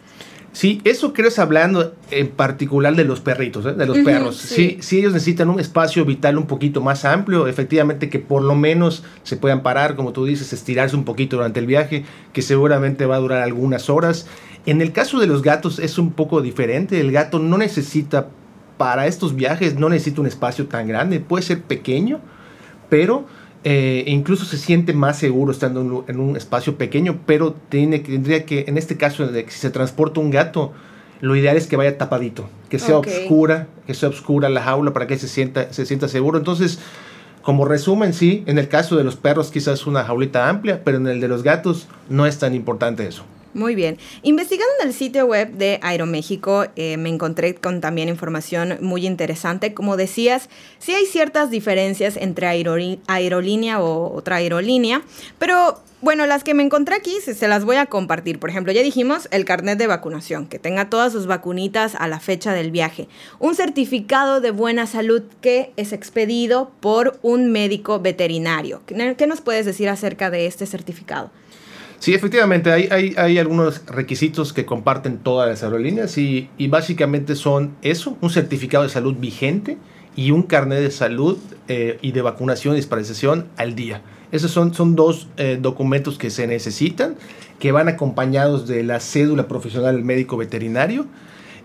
Sí, 0.53 0.81
eso 0.85 1.13
creo 1.13 1.27
es 1.27 1.37
hablando 1.37 1.93
en 2.09 2.29
particular 2.29 2.95
de 2.95 3.03
los 3.03 3.19
perritos, 3.19 3.65
¿eh? 3.65 3.73
de 3.73 3.85
los 3.85 3.99
perros. 3.99 4.37
Sí. 4.37 4.77
Si, 4.81 4.99
ellos 4.99 5.13
necesitan 5.13 5.49
un 5.49 5.59
espacio 5.59 6.03
vital 6.03 6.37
un 6.37 6.47
poquito 6.47 6.81
más 6.81 7.05
amplio, 7.05 7.47
efectivamente 7.47 8.09
que 8.09 8.19
por 8.19 8.41
lo 8.41 8.55
menos 8.55 9.03
se 9.23 9.37
puedan 9.37 9.61
parar, 9.61 9.95
como 9.95 10.13
tú 10.13 10.25
dices, 10.25 10.53
estirarse 10.53 10.95
un 10.95 11.03
poquito 11.03 11.37
durante 11.37 11.59
el 11.59 11.67
viaje, 11.67 12.05
que 12.33 12.41
seguramente 12.41 13.05
va 13.05 13.17
a 13.17 13.19
durar 13.19 13.43
algunas 13.43 13.89
horas. 13.89 14.25
En 14.65 14.81
el 14.81 14.91
caso 14.93 15.19
de 15.19 15.27
los 15.27 15.43
gatos 15.43 15.79
es 15.79 15.97
un 15.97 16.11
poco 16.11 16.41
diferente. 16.41 16.99
El 16.99 17.11
gato 17.11 17.39
no 17.39 17.57
necesita, 17.57 18.29
para 18.77 19.07
estos 19.07 19.35
viajes, 19.35 19.75
no 19.75 19.89
necesita 19.89 20.21
un 20.21 20.27
espacio 20.27 20.65
tan 20.67 20.87
grande. 20.87 21.19
Puede 21.19 21.43
ser 21.43 21.61
pequeño, 21.61 22.19
pero 22.89 23.25
eh, 23.69 24.05
incluso 24.07 24.45
se 24.45 24.57
siente 24.57 24.93
más 24.93 25.19
seguro 25.19 25.51
estando 25.51 26.05
en 26.07 26.21
un, 26.21 26.37
espacio 26.37 26.77
pequeño, 26.77 27.19
pero 27.25 27.53
tiene, 27.67 27.99
tendría 27.99 28.45
que, 28.45 28.63
en 28.65 28.77
este 28.77 28.95
caso, 28.95 29.29
si 29.29 29.59
se 29.59 29.69
transporta 29.71 30.21
un 30.21 30.31
gato, 30.31 30.71
lo 31.19 31.35
ideal 31.35 31.57
es 31.57 31.67
que 31.67 31.75
vaya 31.75 31.97
tapadito, 31.97 32.47
que 32.69 32.79
sea 32.79 32.97
oscura, 32.97 33.67
que 33.85 33.93
sea 33.93 34.07
oscura 34.07 34.47
la 34.47 34.61
jaula 34.61 34.93
para 34.93 35.05
que 35.05 35.17
se 35.17 35.27
sienta, 35.27 35.73
se 35.73 35.85
sienta 35.85 36.07
seguro. 36.07 36.37
Entonces, 36.37 36.79
como 37.41 37.65
resumen, 37.65 38.13
sí, 38.13 38.45
en 38.47 38.57
el 38.57 38.69
caso 38.69 38.95
de 38.95 39.03
los 39.03 39.17
perros 39.17 39.51
quizás 39.51 39.85
una 39.85 40.05
jaulita 40.05 40.47
amplia, 40.47 40.81
pero 40.85 40.95
en 40.95 41.07
el 41.07 41.19
de 41.19 41.27
los 41.27 41.43
gatos 41.43 41.89
no 42.07 42.25
es 42.25 42.39
tan 42.39 42.55
importante 42.55 43.05
eso. 43.05 43.25
Muy 43.57 43.73
bien. 43.73 43.97
Investigando 44.21 44.71
en 44.79 44.89
el 44.89 44.93
sitio 44.93 45.25
web 45.25 45.51
de 45.53 45.79
Aeroméxico, 45.81 46.67
eh, 46.75 46.95
me 46.97 47.09
encontré 47.09 47.55
con 47.55 47.81
también 47.81 48.07
información 48.07 48.77
muy 48.81 49.07
interesante. 49.07 49.73
Como 49.73 49.97
decías, 49.97 50.47
sí 50.77 50.93
hay 50.93 51.07
ciertas 51.07 51.49
diferencias 51.49 52.17
entre 52.17 52.45
aerolínea 52.45 53.81
o 53.81 54.13
otra 54.15 54.35
aerolínea, 54.35 55.01
pero 55.39 55.81
bueno, 56.01 56.27
las 56.27 56.43
que 56.43 56.53
me 56.53 56.61
encontré 56.61 56.93
aquí 56.93 57.15
se, 57.19 57.47
las 57.47 57.65
voy 57.65 57.77
a 57.77 57.87
compartir. 57.87 58.37
Por 58.37 58.51
ejemplo, 58.51 58.71
ya 58.73 58.83
dijimos 58.83 59.27
el 59.31 59.43
carnet 59.43 59.79
de 59.79 59.87
vacunación, 59.87 60.45
que 60.45 60.59
tenga 60.59 60.91
todas 60.91 61.11
sus 61.11 61.25
vacunitas 61.25 61.95
a 61.95 62.07
la 62.07 62.19
fecha 62.19 62.53
del 62.53 62.69
viaje. 62.69 63.07
Un 63.39 63.55
certificado 63.55 64.39
de 64.39 64.51
buena 64.51 64.85
salud 64.85 65.23
que 65.41 65.71
es 65.77 65.93
expedido 65.93 66.69
por 66.79 67.17
un 67.23 67.51
médico 67.51 67.99
veterinario. 67.99 68.83
¿Qué 68.85 69.25
nos 69.25 69.41
puedes 69.41 69.65
decir 69.65 69.89
acerca 69.89 70.29
de 70.29 70.45
este 70.45 70.67
certificado? 70.67 71.31
Sí, 71.99 72.13
efectivamente, 72.13 72.71
hay, 72.71 73.15
hay, 73.17 73.37
algunos 73.39 73.85
requisitos 73.87 74.53
que 74.53 74.65
comparten 74.65 75.17
todas 75.17 75.49
las 75.49 75.63
aerolíneas 75.63 76.17
y, 76.17 76.49
y, 76.57 76.67
básicamente 76.67 77.35
son 77.35 77.75
eso, 77.81 78.17
un 78.21 78.29
certificado 78.29 78.83
de 78.83 78.89
salud 78.89 79.15
vigente 79.17 79.77
y 80.15 80.31
un 80.31 80.43
carnet 80.43 80.79
de 80.79 80.91
salud 80.91 81.37
eh, 81.67 81.97
y 82.01 82.11
de 82.11 82.21
vacunación 82.21 82.73
y 82.73 82.77
disparización 82.77 83.47
al 83.55 83.75
día. 83.75 84.01
Esos 84.31 84.51
son, 84.51 84.73
son 84.73 84.95
dos 84.95 85.27
eh, 85.37 85.57
documentos 85.61 86.17
que 86.17 86.29
se 86.29 86.47
necesitan, 86.47 87.15
que 87.59 87.71
van 87.71 87.87
acompañados 87.87 88.67
de 88.67 88.83
la 88.83 88.99
cédula 88.99 89.47
profesional 89.47 89.95
del 89.95 90.03
médico 90.03 90.37
veterinario 90.37 91.05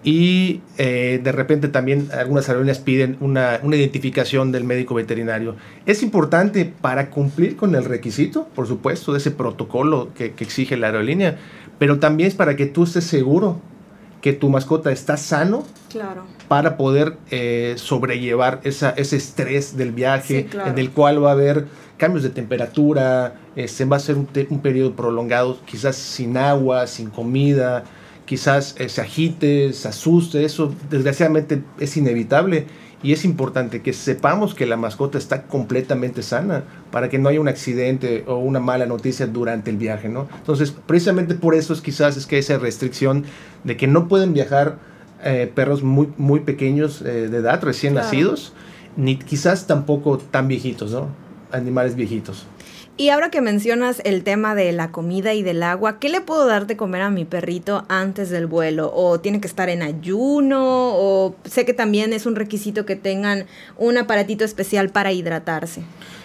y 0.04 0.62
eh, 0.78 1.20
de 1.22 1.32
repente 1.32 1.68
también 1.68 2.08
algunas 2.12 2.48
aerolíneas 2.48 2.80
piden 2.80 3.16
una, 3.20 3.60
una, 3.62 3.76
identificación 3.76 4.50
del 4.50 4.64
médico 4.64 4.94
veterinario. 4.94 5.54
Es 5.86 6.02
importante 6.02 6.64
para 6.64 7.10
cumplir 7.10 7.56
con 7.56 7.74
el 7.74 7.84
requisito, 7.84 8.48
por 8.54 8.66
supuesto, 8.66 9.12
de 9.12 9.18
ese 9.18 9.30
protocolo 9.30 10.12
que, 10.14 10.32
que, 10.32 10.42
exige 10.42 10.76
la 10.76 10.88
aerolínea, 10.88 11.38
pero 11.78 12.00
también 12.00 12.28
es 12.28 12.34
para 12.34 12.56
que 12.56 12.66
tú 12.66 12.82
estés 12.82 13.04
seguro 13.04 13.60
que 14.20 14.32
tu 14.32 14.48
mascota 14.48 14.90
está 14.92 15.16
sano 15.16 15.64
claro. 15.90 16.24
para 16.48 16.76
poder 16.76 17.16
eh, 17.30 17.74
sobrellevar 17.76 18.60
esa, 18.62 18.90
ese 18.90 19.16
estrés 19.16 19.76
del 19.76 19.90
viaje 19.90 20.48
en 20.64 20.78
el 20.78 20.90
cual 20.90 21.22
va 21.22 21.30
a 21.30 21.32
haber 21.32 21.66
cambios 21.96 22.22
de 22.22 22.30
temperatura, 22.30 23.34
se 23.54 23.64
este, 23.64 23.84
va 23.84 23.96
a 23.96 24.00
ser 24.00 24.16
un, 24.16 24.28
un 24.50 24.60
periodo 24.60 24.94
prolongado, 24.94 25.58
quizás 25.64 25.96
sin 25.96 26.36
agua, 26.36 26.86
sin 26.86 27.10
comida, 27.10 27.84
quizás 28.24 28.74
eh, 28.78 28.88
se 28.88 29.00
agite, 29.00 29.72
se 29.72 29.88
asuste, 29.88 30.44
eso 30.44 30.74
desgraciadamente 30.90 31.62
es 31.78 31.96
inevitable 31.96 32.66
y 33.02 33.12
es 33.12 33.24
importante 33.24 33.82
que 33.82 33.92
sepamos 33.92 34.54
que 34.54 34.64
la 34.64 34.76
mascota 34.76 35.18
está 35.18 35.42
completamente 35.42 36.22
sana 36.22 36.62
para 36.92 37.08
que 37.08 37.18
no 37.18 37.28
haya 37.28 37.40
un 37.40 37.48
accidente 37.48 38.24
o 38.28 38.36
una 38.36 38.60
mala 38.60 38.86
noticia 38.86 39.26
durante 39.26 39.70
el 39.70 39.76
viaje, 39.76 40.08
¿no? 40.08 40.28
Entonces, 40.38 40.72
precisamente 40.86 41.34
por 41.34 41.54
eso 41.54 41.72
es 41.72 41.80
quizás 41.80 42.16
es 42.16 42.26
que 42.26 42.38
esa 42.38 42.58
restricción 42.58 43.24
de 43.64 43.76
que 43.76 43.88
no 43.88 44.06
pueden 44.06 44.32
viajar 44.32 44.78
eh, 45.24 45.50
perros 45.52 45.82
muy, 45.82 46.12
muy 46.16 46.40
pequeños 46.40 47.02
eh, 47.02 47.28
de 47.28 47.38
edad, 47.38 47.62
recién 47.62 47.94
nacidos, 47.94 48.52
ni 48.96 49.16
quizás 49.16 49.66
tampoco 49.66 50.18
tan 50.18 50.46
viejitos, 50.46 50.92
¿no? 50.92 51.08
Animales 51.50 51.96
viejitos. 51.96 52.46
Y 52.98 53.08
ahora 53.08 53.30
que 53.30 53.40
mencionas 53.40 54.02
el 54.04 54.22
tema 54.22 54.54
de 54.54 54.70
la 54.72 54.90
comida 54.90 55.32
y 55.32 55.42
del 55.42 55.62
agua, 55.62 55.98
¿qué 55.98 56.10
le 56.10 56.20
puedo 56.20 56.46
dar 56.46 56.66
de 56.66 56.76
comer 56.76 57.00
a 57.00 57.10
mi 57.10 57.24
perrito 57.24 57.86
antes 57.88 58.28
del 58.28 58.46
vuelo? 58.46 58.92
¿O 58.94 59.18
tiene 59.18 59.40
que 59.40 59.46
estar 59.46 59.70
en 59.70 59.80
ayuno? 59.82 60.60
¿O 60.60 61.34
sé 61.44 61.64
que 61.64 61.72
también 61.72 62.12
es 62.12 62.26
un 62.26 62.36
requisito 62.36 62.84
que 62.84 62.94
tengan 62.94 63.46
un 63.78 63.96
aparatito 63.96 64.44
especial 64.44 64.90
para 64.90 65.10
hidratarse? 65.10 65.82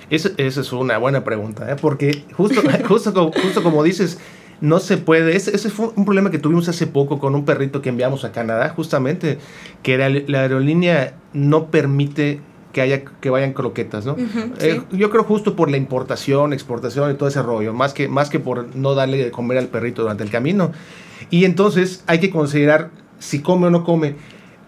Esa 0.09 0.31
es 0.37 0.73
una 0.73 0.97
buena 0.97 1.23
pregunta, 1.23 1.71
¿eh? 1.71 1.77
porque 1.81 2.25
justo, 2.33 2.61
justo, 2.87 3.13
como, 3.13 3.31
justo 3.31 3.63
como 3.63 3.81
dices, 3.81 4.19
no 4.59 4.79
se 4.79 4.97
puede. 4.97 5.37
Ese, 5.37 5.55
ese, 5.55 5.69
fue 5.69 5.91
un 5.95 6.03
problema 6.03 6.31
que 6.31 6.37
tuvimos 6.37 6.67
hace 6.67 6.85
poco 6.85 7.17
con 7.17 7.33
un 7.33 7.45
perrito 7.45 7.81
que 7.81 7.89
enviamos 7.89 8.25
a 8.25 8.33
Canadá, 8.33 8.69
justamente, 8.69 9.37
que 9.83 9.97
la 9.97 10.41
aerolínea 10.41 11.13
no 11.31 11.71
permite 11.71 12.41
que 12.77 12.81
haya 12.83 13.01
que 13.03 13.31
vayan 13.31 13.53
croquetas, 13.53 14.05
¿no? 14.05 14.15
Eh, 14.59 14.83
yo 14.91 15.09
creo 15.09 15.23
justo 15.23 15.55
por 15.55 15.71
la 15.71 15.77
importación, 15.77 16.53
exportación 16.53 17.09
y 17.09 17.15
todo 17.15 17.27
ese 17.27 17.41
rollo, 17.41 17.73
más 17.73 17.91
que, 17.91 18.07
más 18.07 18.29
que 18.29 18.39
por 18.39 18.75
no 18.75 18.93
darle 18.93 19.17
de 19.17 19.31
comer 19.31 19.57
al 19.57 19.65
perrito 19.65 20.03
durante 20.03 20.23
el 20.23 20.29
camino. 20.29 20.71
Y 21.31 21.45
entonces 21.45 22.03
hay 22.05 22.19
que 22.19 22.29
considerar 22.29 22.91
si 23.17 23.41
come 23.41 23.65
o 23.65 23.69
no 23.71 23.83
come. 23.83 24.13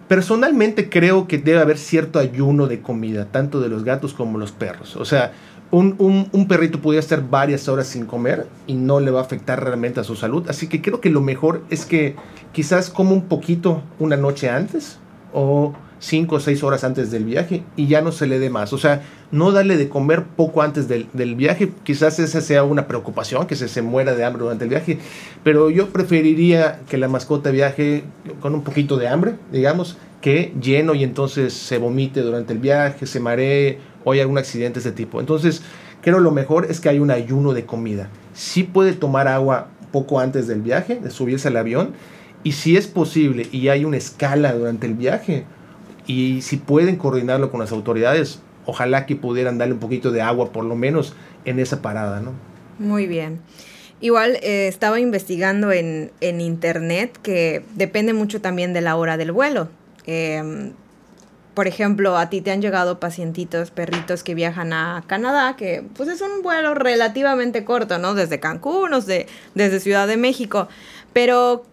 Personalmente 0.08 0.90
creo 0.90 1.28
que 1.28 1.38
debe 1.38 1.60
haber 1.60 1.78
cierto 1.78 2.18
ayuno 2.18 2.66
de 2.66 2.80
comida, 2.80 3.26
tanto 3.26 3.60
de 3.60 3.68
los 3.68 3.84
gatos 3.84 4.12
como 4.12 4.38
los 4.38 4.50
perros. 4.50 4.96
O 4.96 5.04
sea, 5.04 5.30
un, 5.70 5.94
un, 5.98 6.28
un, 6.32 6.48
perrito 6.48 6.80
podría 6.80 6.98
estar 6.98 7.30
varias 7.30 7.68
horas 7.68 7.86
sin 7.86 8.06
comer 8.06 8.48
y 8.66 8.74
no 8.74 8.98
le 8.98 9.12
va 9.12 9.20
a 9.20 9.22
afectar 9.22 9.62
realmente 9.62 10.00
a 10.00 10.04
su 10.04 10.16
salud. 10.16 10.46
Así 10.48 10.66
que 10.66 10.82
creo 10.82 11.00
que 11.00 11.10
lo 11.10 11.20
mejor 11.20 11.62
es 11.70 11.86
que 11.86 12.16
quizás 12.50 12.90
coma 12.90 13.12
un 13.12 13.26
poquito 13.26 13.84
una 14.00 14.16
noche 14.16 14.50
antes 14.50 14.98
o 15.32 15.74
cinco 16.00 16.36
o 16.36 16.40
seis 16.40 16.64
horas 16.64 16.82
antes 16.82 17.12
del 17.12 17.24
viaje 17.24 17.62
y 17.76 17.86
ya 17.86 18.00
no 18.00 18.10
se 18.10 18.26
le 18.26 18.40
dé 18.40 18.50
más. 18.50 18.72
O 18.72 18.78
sea, 18.78 19.02
no 19.30 19.52
darle 19.52 19.76
de 19.76 19.88
comer 19.88 20.24
poco 20.24 20.62
antes 20.62 20.88
del, 20.88 21.06
del, 21.12 21.36
viaje. 21.36 21.70
Quizás 21.84 22.18
esa 22.18 22.40
sea 22.40 22.64
una 22.64 22.88
preocupación, 22.88 23.46
que 23.46 23.54
se, 23.54 23.68
se 23.68 23.82
muera 23.82 24.16
de 24.16 24.24
hambre 24.24 24.42
durante 24.42 24.64
el 24.64 24.70
viaje. 24.70 24.98
Pero 25.44 25.70
yo 25.70 25.90
preferiría 25.90 26.80
que 26.88 26.98
la 26.98 27.06
mascota 27.06 27.50
viaje 27.50 28.02
con 28.40 28.54
un 28.54 28.64
poquito 28.64 28.96
de 28.96 29.06
hambre, 29.06 29.34
digamos, 29.52 29.96
que 30.20 30.52
lleno 30.60 30.94
y 30.94 31.04
entonces 31.04 31.52
se 31.52 31.78
vomite 31.78 32.22
durante 32.22 32.52
el 32.52 32.58
viaje, 32.58 33.06
se 33.06 33.20
maree 33.20 33.78
o 34.04 34.12
hay 34.12 34.20
algún 34.20 34.38
accidente 34.38 34.80
de 34.80 34.88
ese 34.88 34.92
tipo. 34.92 35.20
Entonces, 35.20 35.62
creo 36.02 36.18
lo 36.18 36.30
mejor 36.30 36.66
es 36.68 36.80
que 36.80 36.88
hay 36.88 36.98
un 36.98 37.10
ayuno 37.10 37.52
de 37.52 37.66
comida. 37.66 38.08
Sí 38.34 38.62
puede 38.64 38.94
tomar 38.94 39.28
agua 39.28 39.68
poco 39.92 40.20
antes 40.20 40.46
del 40.46 40.62
viaje, 40.62 40.96
de 40.96 41.10
subirse 41.10 41.48
al 41.48 41.56
avión, 41.56 41.92
y 42.42 42.52
si 42.52 42.76
es 42.76 42.86
posible 42.86 43.48
y 43.52 43.68
hay 43.68 43.84
una 43.84 43.98
escala 43.98 44.52
durante 44.54 44.86
el 44.86 44.94
viaje, 44.94 45.44
y 46.06 46.42
si 46.42 46.56
pueden 46.56 46.96
coordinarlo 46.96 47.50
con 47.50 47.60
las 47.60 47.72
autoridades, 47.72 48.40
ojalá 48.66 49.06
que 49.06 49.16
pudieran 49.16 49.58
darle 49.58 49.74
un 49.74 49.80
poquito 49.80 50.10
de 50.10 50.22
agua 50.22 50.52
por 50.52 50.64
lo 50.64 50.76
menos 50.76 51.14
en 51.44 51.58
esa 51.58 51.82
parada, 51.82 52.20
¿no? 52.20 52.32
Muy 52.78 53.06
bien. 53.06 53.40
Igual 54.00 54.36
eh, 54.42 54.66
estaba 54.68 54.98
investigando 54.98 55.72
en, 55.72 56.10
en, 56.20 56.40
internet 56.40 57.18
que 57.22 57.62
depende 57.74 58.14
mucho 58.14 58.40
también 58.40 58.72
de 58.72 58.80
la 58.80 58.96
hora 58.96 59.18
del 59.18 59.30
vuelo. 59.30 59.68
Em, 60.06 60.72
por 61.52 61.66
ejemplo, 61.66 62.16
a 62.16 62.30
ti 62.30 62.40
te 62.40 62.50
han 62.50 62.62
llegado 62.62 62.98
pacientitos, 63.00 63.70
perritos 63.70 64.22
que 64.22 64.34
viajan 64.34 64.72
a 64.72 65.04
Canadá, 65.06 65.56
que 65.56 65.84
pues 65.94 66.08
es 66.08 66.22
un 66.22 66.42
vuelo 66.42 66.74
relativamente 66.74 67.64
corto, 67.64 67.98
¿no? 67.98 68.14
Desde 68.14 68.40
Cancún 68.40 68.94
o 68.94 69.00
de, 69.02 69.26
desde 69.54 69.80
Ciudad 69.80 70.08
de 70.08 70.16
México. 70.16 70.68
Pero, 71.12 71.64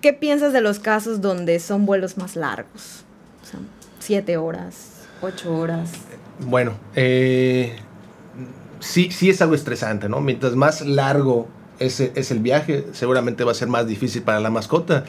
¿qué 0.00 0.12
piensas 0.12 0.52
de 0.52 0.60
los 0.60 0.80
casos 0.80 1.20
donde 1.20 1.60
son 1.60 1.86
vuelos 1.86 2.16
más 2.16 2.34
largos? 2.34 3.01
Siete 4.04 4.36
horas, 4.36 5.06
ocho 5.20 5.56
horas. 5.56 5.92
Bueno, 6.44 6.72
eh, 6.96 7.76
sí, 8.80 9.12
sí 9.12 9.30
es 9.30 9.40
algo 9.40 9.54
estresante, 9.54 10.08
¿no? 10.08 10.20
Mientras 10.20 10.56
más 10.56 10.84
largo 10.84 11.46
es, 11.78 12.00
el 12.00 12.40
viaje, 12.40 12.84
seguramente 12.94 13.44
va 13.44 13.52
a 13.52 13.54
ser 13.54 13.68
más 13.68 13.86
difícil 13.86 14.22
para 14.22 14.40
la 14.40 14.50
mascota. 14.50 15.04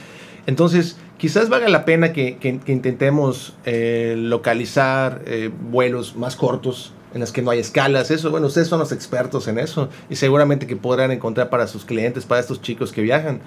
Entonces, 0.46 0.98
quizás 1.18 1.50
valga 1.50 1.70
la 1.70 1.86
pena 1.86 2.14
que, 2.14 2.38
intentemos 2.68 3.56
eh, 3.66 4.14
localizar 4.16 5.24
eh, 5.26 5.50
vuelos 5.72 6.16
más 6.16 6.36
cortos 6.36 6.94
en 7.16 7.22
los 7.22 7.32
que 7.32 7.42
no 7.42 7.50
hay 7.50 7.58
escalas. 7.58 8.12
Eso, 8.12 8.30
bueno, 8.30 8.46
ustedes 8.46 8.68
son 8.68 8.78
los 8.78 8.92
expertos 8.92 9.48
en 9.48 9.58
eso 9.58 9.90
y 10.08 10.18
seguramente 10.18 10.68
que 10.68 10.76
podrán 10.76 11.10
encontrar 11.10 11.50
para 11.50 11.66
sus 11.66 11.84
clientes, 11.84 12.26
para 12.26 12.42
estos 12.42 12.62
chicos 12.62 12.92
que 12.92 13.02
viajan, 13.02 13.42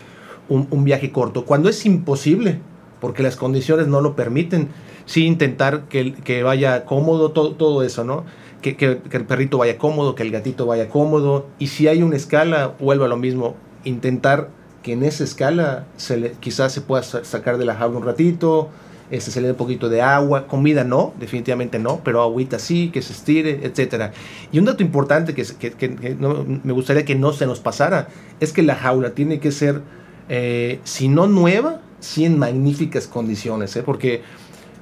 un 0.48 0.82
viaje 0.82 1.12
corto. 1.12 1.44
Cuando 1.44 1.68
es 1.68 1.86
imposible, 1.86 2.58
porque 3.00 3.22
las 3.22 3.36
condiciones 3.36 3.86
no 3.86 4.00
lo 4.00 4.16
permiten, 4.16 4.68
sí 5.06 5.24
intentar 5.24 5.84
que, 5.88 6.12
que 6.12 6.42
vaya 6.42 6.84
cómodo 6.84 7.30
todo, 7.30 7.52
todo 7.52 7.82
eso, 7.82 8.04
¿no? 8.04 8.24
que, 8.62 8.76
que, 8.76 9.16
el 9.16 9.24
perrito 9.24 9.58
vaya 9.58 9.78
cómodo, 9.78 10.14
que 10.14 10.22
el 10.22 10.30
gatito 10.30 10.66
vaya 10.66 10.88
cómodo. 10.88 11.46
Y 11.58 11.68
si 11.68 11.88
hay 11.88 12.02
una 12.02 12.16
escala, 12.16 12.74
vuelva 12.80 13.06
a 13.06 13.08
lo 13.08 13.16
mismo, 13.16 13.54
intentar 13.84 14.50
que 14.82 14.92
en 14.92 15.04
esa 15.04 15.24
escala 15.24 15.86
se 15.96 16.16
le, 16.16 16.32
quizás 16.32 16.72
se 16.72 16.80
pueda 16.80 17.02
sacar 17.02 17.58
de 17.58 17.64
la 17.64 17.74
jaula 17.74 17.98
un 17.98 18.04
ratito, 18.04 18.68
este, 19.10 19.30
se 19.30 19.40
le 19.40 19.46
dé 19.46 19.52
un 19.52 19.58
poquito 19.58 19.88
de 19.88 20.02
agua, 20.02 20.48
comida 20.48 20.82
no, 20.82 21.14
definitivamente 21.18 21.78
no, 21.78 22.00
pero 22.02 22.22
agüita 22.22 22.58
sí, 22.58 22.90
que 22.92 23.02
se 23.02 23.12
estire, 23.12 23.60
etc. 23.62 24.12
Y 24.50 24.58
un 24.58 24.64
dato 24.64 24.82
importante 24.82 25.34
que, 25.34 25.44
que, 25.44 25.72
que 25.72 26.16
no, 26.18 26.44
me 26.44 26.72
gustaría 26.72 27.04
que 27.04 27.14
no 27.14 27.32
se 27.32 27.46
nos 27.46 27.60
pasara 27.60 28.08
es 28.40 28.52
que 28.52 28.62
la 28.62 28.74
jaula 28.74 29.10
tiene 29.10 29.38
que 29.38 29.52
ser, 29.52 29.82
eh, 30.28 30.80
si 30.84 31.08
no 31.08 31.26
nueva, 31.26 31.80
sí 32.00 32.24
en 32.24 32.38
magníficas 32.38 33.06
condiciones, 33.06 33.74
¿eh? 33.76 33.82
porque 33.84 34.22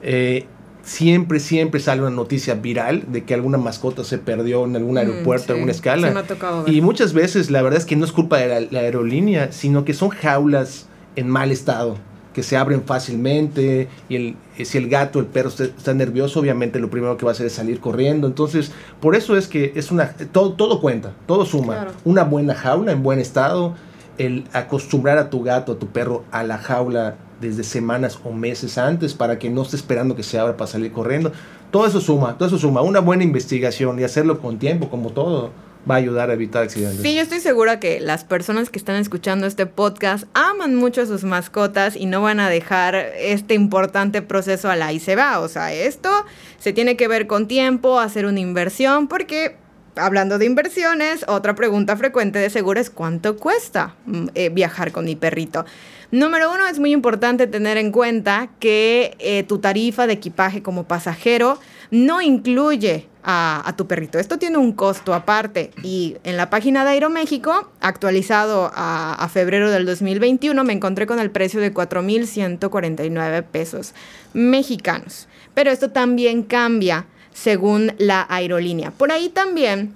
eh, 0.04 0.46
siempre, 0.84 1.40
siempre 1.40 1.80
sale 1.80 2.02
una 2.02 2.10
noticia 2.10 2.54
viral 2.54 3.04
de 3.08 3.24
que 3.24 3.34
alguna 3.34 3.58
mascota 3.58 4.04
se 4.04 4.18
perdió 4.18 4.64
en 4.64 4.76
algún 4.76 4.94
mm, 4.94 4.98
aeropuerto, 4.98 5.52
en 5.52 5.56
alguna 5.56 5.72
escala. 5.72 6.24
y 6.66 6.80
muchas 6.80 7.14
veces 7.14 7.50
la 7.50 7.62
verdad 7.62 7.78
es 7.78 7.86
que 7.86 7.96
no 7.96 8.04
es 8.04 8.12
culpa 8.12 8.38
de 8.38 8.68
la, 8.70 8.80
aerolínea, 8.80 9.50
sino 9.52 9.84
que 9.84 9.94
son 9.94 10.10
jaulas 10.10 10.86
en 11.16 11.28
mal 11.28 11.50
estado, 11.50 11.96
que 12.34 12.42
se 12.42 12.56
abren 12.56 12.82
fácilmente 12.82 13.88
y 14.08 14.16
el, 14.16 14.36
si 14.62 14.76
el 14.76 14.88
gato, 14.88 15.20
el 15.20 15.26
perro 15.26 15.48
está, 15.48 15.94
nervioso, 15.94 16.40
obviamente 16.40 16.78
lo 16.80 16.90
primero 16.90 17.16
que 17.16 17.24
va 17.24 17.30
a 17.30 17.34
hacer 17.34 17.46
es 17.46 17.54
salir 17.54 17.80
corriendo. 17.80 18.26
Entonces, 18.26 18.72
por 19.00 19.16
eso 19.16 19.36
es 19.36 19.48
que 19.48 19.72
es 19.76 19.90
una 19.90 20.12
todo, 20.32 20.52
todo 20.52 20.80
cuenta, 20.80 21.12
todo 21.26 21.46
suma. 21.46 21.86
Una 22.04 22.24
buena 22.24 22.54
jaula 22.54 22.92
en 22.92 23.02
buen 23.02 23.20
estado, 23.20 23.74
el 24.18 24.44
acostumbrar 24.52 25.18
a 25.18 25.30
tu 25.30 25.42
gato, 25.42 25.72
a 25.72 25.78
tu 25.78 25.88
perro 25.88 26.24
a 26.30 26.42
la 26.42 26.58
jaula 26.58 27.16
desde 27.40 27.64
semanas 27.64 28.18
o 28.24 28.32
meses 28.32 28.78
antes 28.78 29.14
para 29.14 29.38
que 29.38 29.50
no 29.50 29.62
esté 29.62 29.76
esperando 29.76 30.16
que 30.16 30.22
se 30.22 30.38
abra 30.38 30.56
para 30.56 30.70
salir 30.70 30.92
corriendo. 30.92 31.32
Todo 31.70 31.86
eso 31.86 32.00
suma, 32.00 32.38
todo 32.38 32.48
eso 32.48 32.58
suma. 32.58 32.82
Una 32.82 33.00
buena 33.00 33.24
investigación 33.24 33.98
y 33.98 34.04
hacerlo 34.04 34.40
con 34.40 34.58
tiempo, 34.58 34.88
como 34.88 35.10
todo, 35.10 35.50
va 35.88 35.96
a 35.96 35.98
ayudar 35.98 36.30
a 36.30 36.34
evitar 36.34 36.62
accidentes. 36.62 37.02
Sí, 37.02 37.14
yo 37.14 37.22
estoy 37.22 37.40
segura 37.40 37.80
que 37.80 38.00
las 38.00 38.24
personas 38.24 38.70
que 38.70 38.78
están 38.78 38.96
escuchando 38.96 39.46
este 39.46 39.66
podcast 39.66 40.24
aman 40.34 40.74
mucho 40.76 41.02
a 41.02 41.06
sus 41.06 41.24
mascotas 41.24 41.96
y 41.96 42.06
no 42.06 42.22
van 42.22 42.40
a 42.40 42.48
dejar 42.48 42.94
este 42.94 43.54
importante 43.54 44.22
proceso 44.22 44.70
a 44.70 44.76
la 44.76 44.92
y 44.92 45.00
se 45.00 45.16
va. 45.16 45.40
O 45.40 45.48
sea, 45.48 45.72
esto 45.72 46.10
se 46.58 46.72
tiene 46.72 46.96
que 46.96 47.08
ver 47.08 47.26
con 47.26 47.48
tiempo, 47.48 47.98
hacer 47.98 48.26
una 48.26 48.40
inversión, 48.40 49.08
porque 49.08 49.56
hablando 49.96 50.38
de 50.38 50.46
inversiones, 50.46 51.24
otra 51.28 51.54
pregunta 51.54 51.96
frecuente 51.96 52.38
de 52.38 52.50
seguro 52.50 52.80
es 52.80 52.90
cuánto 52.90 53.36
cuesta 53.36 53.94
mm, 54.06 54.26
eh, 54.34 54.48
viajar 54.50 54.92
con 54.92 55.04
mi 55.04 55.16
perrito. 55.16 55.64
Número 56.10 56.52
uno, 56.52 56.66
es 56.66 56.78
muy 56.78 56.92
importante 56.92 57.46
tener 57.46 57.76
en 57.76 57.90
cuenta 57.90 58.50
que 58.60 59.16
eh, 59.18 59.42
tu 59.42 59.58
tarifa 59.58 60.06
de 60.06 60.12
equipaje 60.12 60.62
como 60.62 60.84
pasajero 60.84 61.58
no 61.90 62.20
incluye 62.20 63.08
a, 63.24 63.74
tu 63.76 63.86
perrito. 63.86 64.18
Esto 64.18 64.38
tiene 64.38 64.58
un 64.58 64.72
costo 64.72 65.14
aparte 65.14 65.70
y 65.82 66.16
en 66.24 66.36
la 66.36 66.50
página 66.50 66.84
de 66.84 66.90
Aeroméxico, 66.90 67.70
actualizado 67.80 68.70
a, 68.74 69.28
febrero 69.32 69.70
del 69.70 69.86
2021, 69.86 70.62
me 70.62 70.74
encontré 70.74 71.06
con 71.06 71.18
el 71.18 71.30
precio 71.30 71.60
de 71.60 71.72
4.149 71.72 73.42
pesos 73.44 73.94
mexicanos. 74.34 75.26
Pero 75.54 75.70
esto 75.70 75.90
también 75.90 76.42
cambia 76.42 77.06
según 77.34 77.92
la 77.98 78.24
aerolínea. 78.30 78.92
Por 78.92 79.12
ahí 79.12 79.28
también 79.28 79.92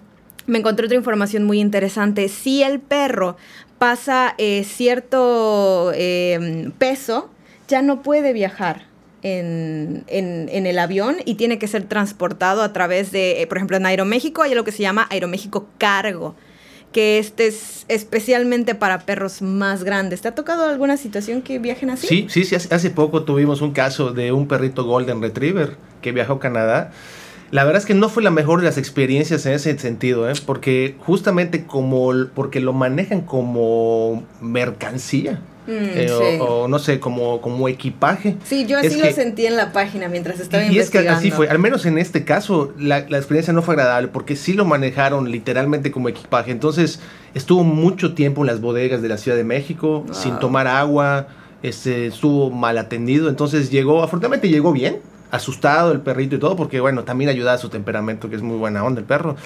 me 0.47 0.59
encontré 0.59 0.85
otra 0.85 0.99
información 0.99 1.45
muy 1.45 1.61
interesante. 1.61 2.29
Si 2.29 2.63
el 2.63 2.81
perro 2.81 3.39
pasa 3.79 4.35
eh, 4.37 4.65
cierto 4.65 5.93
em, 5.95 6.73
peso, 6.73 7.31
ya 7.69 7.81
no 7.81 8.03
puede 8.03 8.33
viajar 8.33 8.87
en, 9.23 10.05
el 10.09 10.79
avión 10.79 11.17
y 11.25 11.35
tiene 11.35 11.59
que 11.59 11.69
ser 11.69 11.85
transportado 11.85 12.63
a 12.63 12.73
través 12.73 13.13
de, 13.13 13.43
eh, 13.43 13.47
por 13.47 13.59
ejemplo, 13.59 13.77
en 13.77 13.87
Aeroméxico 13.87 14.43
hay 14.43 14.55
lo 14.55 14.65
que 14.65 14.73
se 14.73 14.83
llama 14.83 15.07
Aeroméxico 15.11 15.69
Cargo, 15.79 16.35
que 16.93 17.19
este 17.19 17.49
es 17.49 17.85
especialmente 17.89 18.75
para 18.75 19.01
perros 19.01 19.43
más 19.43 19.85
grandes. 19.85 20.23
¿Te 20.23 20.29
ha 20.29 20.35
tocado 20.35 20.65
alguna 20.65 20.97
situación 20.97 21.43
que 21.43 21.59
viajen 21.59 21.91
así? 21.91 22.07
Sí, 22.07 22.27
sí, 22.29 22.45
sí. 22.45 22.55
Hace, 22.55 22.91
poco 22.91 23.25
tuvimos 23.25 23.61
un 23.61 23.73
caso 23.73 24.13
de 24.13 24.33
un 24.33 24.49
perrito 24.49 24.85
Golden 24.85 25.21
Retriever 25.21 25.77
que 26.01 26.13
viajó 26.13 26.35
a 26.35 26.41
Canadá 26.41 26.93
la 27.51 27.65
verdad 27.65 27.81
es 27.81 27.87
que 27.87 27.95
no 27.95 28.09
fue 28.09 28.23
la 28.23 28.31
mejor 28.31 28.61
de 28.61 28.67
las 28.67 28.79
experiencias 28.79 29.47
en 29.47 29.53
ese 29.53 29.79
sentido, 29.79 30.29
¿eh? 30.29 30.35
porque 30.45 30.97
justamente 31.01 31.65
como 31.65 32.13
porque 32.35 32.61
lo 32.61 32.73
manejan 32.73 33.23
como 33.23 34.25
mercancía. 34.41 35.41
Mm, 35.67 35.71
eh, 35.71 36.39
o, 36.41 36.67
no 36.67 36.79
sé, 36.79 36.99
como, 36.99 37.43
como 37.43 37.69
equipaje. 37.69 38.37
Sí, 38.43 38.65
yo 38.65 38.79
así 38.79 38.99
lo 38.99 39.13
sentí 39.13 39.45
en 39.45 39.55
la 39.55 39.71
página 39.71 40.09
mientras 40.09 40.41
estaba 40.41 40.63
y 40.63 40.69
investigando. 40.69 41.11
Y 41.11 41.17
es 41.17 41.21
que 41.21 41.29
así 41.29 41.31
fue, 41.31 41.51
al 41.51 41.59
menos 41.59 41.85
en 41.85 41.99
este 41.99 42.25
caso, 42.25 42.73
la, 42.79 43.05
la, 43.07 43.19
experiencia 43.19 43.53
no 43.53 43.61
fue 43.61 43.75
agradable 43.75 44.09
porque 44.09 44.35
sí 44.35 44.55
lo 44.55 44.65
manejaron 44.65 45.31
literalmente 45.31 45.91
como 45.91 46.09
equipaje. 46.09 46.53
Entonces, 46.53 47.01
estuvo 47.35 47.65
mucho 47.65 48.15
tiempo 48.15 48.41
en 48.41 48.47
las 48.47 48.63
bodegas 48.63 49.03
de 49.03 49.09
la 49.11 49.19
Ciudad 49.19 49.37
de 49.37 49.45
México, 49.45 50.07
sin 50.11 50.39
tomar 50.39 50.67
agua, 50.67 51.29
este, 51.63 52.07
estuvo 52.07 52.51
mal 52.51 52.79
atendido. 52.79 53.29
Entonces 53.29 53.71
llegó, 53.71 54.03
afortunadamente 54.03 54.49
llegó 54.49 54.73
bien, 54.73 55.01
asustado 55.31 55.93
el 55.93 56.01
perrito 56.01 56.37
y 56.37 56.39
todo, 56.39 56.57
porque 56.57 56.81
bueno, 56.81 57.05
también 57.05 57.31
ayuda 57.31 57.55
a 57.55 57.59
su 57.59 57.69
temperamento, 57.69 58.31
que 58.31 58.37
es 58.37 58.43
muy 58.43 58.57
buena 58.57 58.85
onda 58.85 59.01
el 59.01 59.07
perro. 59.07 59.37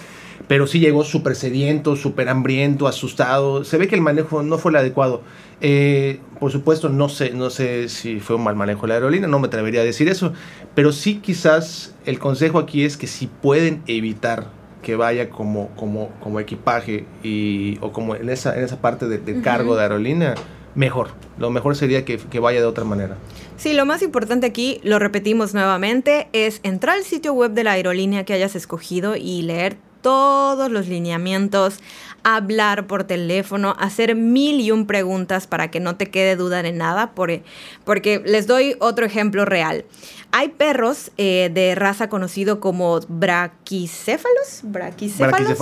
Pero 0.48 0.66
sí 0.66 0.80
llegó 0.80 1.04
súper 1.04 1.36
sediento, 1.36 1.96
súper 1.96 2.28
hambriento, 2.28 2.86
asustado. 2.86 3.64
Se 3.64 3.78
ve 3.78 3.88
que 3.88 3.94
el 3.94 4.00
manejo 4.00 4.42
no 4.42 4.58
fue 4.58 4.72
el 4.72 4.76
adecuado. 4.76 5.22
Eh, 5.60 6.18
por 6.40 6.50
supuesto, 6.50 6.88
no 6.88 7.08
sé, 7.08 7.30
no 7.30 7.48
sé 7.50 7.88
si 7.88 8.18
fue 8.18 8.36
un 8.36 8.42
mal 8.42 8.56
manejo 8.56 8.82
de 8.82 8.88
la 8.88 8.94
aerolínea, 8.94 9.28
no 9.28 9.38
me 9.38 9.46
atrevería 9.46 9.82
a 9.82 9.84
decir 9.84 10.08
eso. 10.08 10.32
Pero 10.74 10.92
sí 10.92 11.20
quizás 11.20 11.94
el 12.04 12.18
consejo 12.18 12.58
aquí 12.58 12.84
es 12.84 12.96
que 12.96 13.06
si 13.06 13.28
pueden 13.28 13.82
evitar 13.86 14.48
que 14.82 14.96
vaya 14.96 15.30
como, 15.30 15.68
como, 15.76 16.10
como 16.20 16.40
equipaje 16.40 17.06
y, 17.22 17.78
o 17.80 17.92
como 17.92 18.16
en 18.16 18.28
esa, 18.28 18.56
en 18.56 18.64
esa 18.64 18.80
parte 18.80 19.06
de, 19.06 19.40
cargo 19.40 19.76
de 19.76 19.82
aerolínea, 19.82 20.34
mejor. 20.75 21.09
Lo 21.38 21.50
mejor 21.50 21.76
sería 21.76 22.05
que, 22.05 22.19
vaya 22.38 22.61
de 22.61 22.67
otra 22.67 22.85
manera. 22.85 23.17
Sí, 23.57 23.73
lo 23.73 23.87
más 23.87 24.02
importante 24.02 24.47
aquí, 24.47 24.81
lo 24.83 24.99
repetimos 24.99 25.55
nuevamente, 25.55 26.29
es 26.33 26.61
entrar 26.62 26.97
al 26.97 27.05
sitio 27.05 27.33
web 27.33 27.52
de 27.52 27.64
la 27.64 27.73
aerolínea 27.73 28.25
que 28.25 28.33
hayas 28.33 28.57
escogido 28.57 29.17
y 29.17 29.43
leer 29.43 29.76
todos 30.02 30.71
los 30.71 30.88
lineamientos, 30.88 31.78
hablar 32.25 32.87
por 32.87 33.04
teléfono, 33.04 33.75
hacer 33.78 34.14
mil 34.14 34.61
y 34.61 34.71
un 34.71 34.87
preguntas 34.87 35.47
para 35.47 35.71
que 35.71 35.80
no 35.80 35.97
te 35.97 36.11
quede 36.11 36.37
duda 36.37 36.62
de 36.62 36.73
nada, 36.73 37.12
porque, 37.14 37.42
porque 37.85 38.23
les 38.25 38.47
doy 38.47 38.76
otro 38.80 39.06
ejemplo 39.06 39.44
real. 39.44 39.85
Hay 40.30 40.49
perros 40.49 41.11
eh, 41.18 41.50
de 41.52 41.75
raza 41.75 42.09
conocido 42.09 42.59
como 42.59 43.00
braquicéfalos, 43.09 44.61
braquicéfalos, 44.62 45.59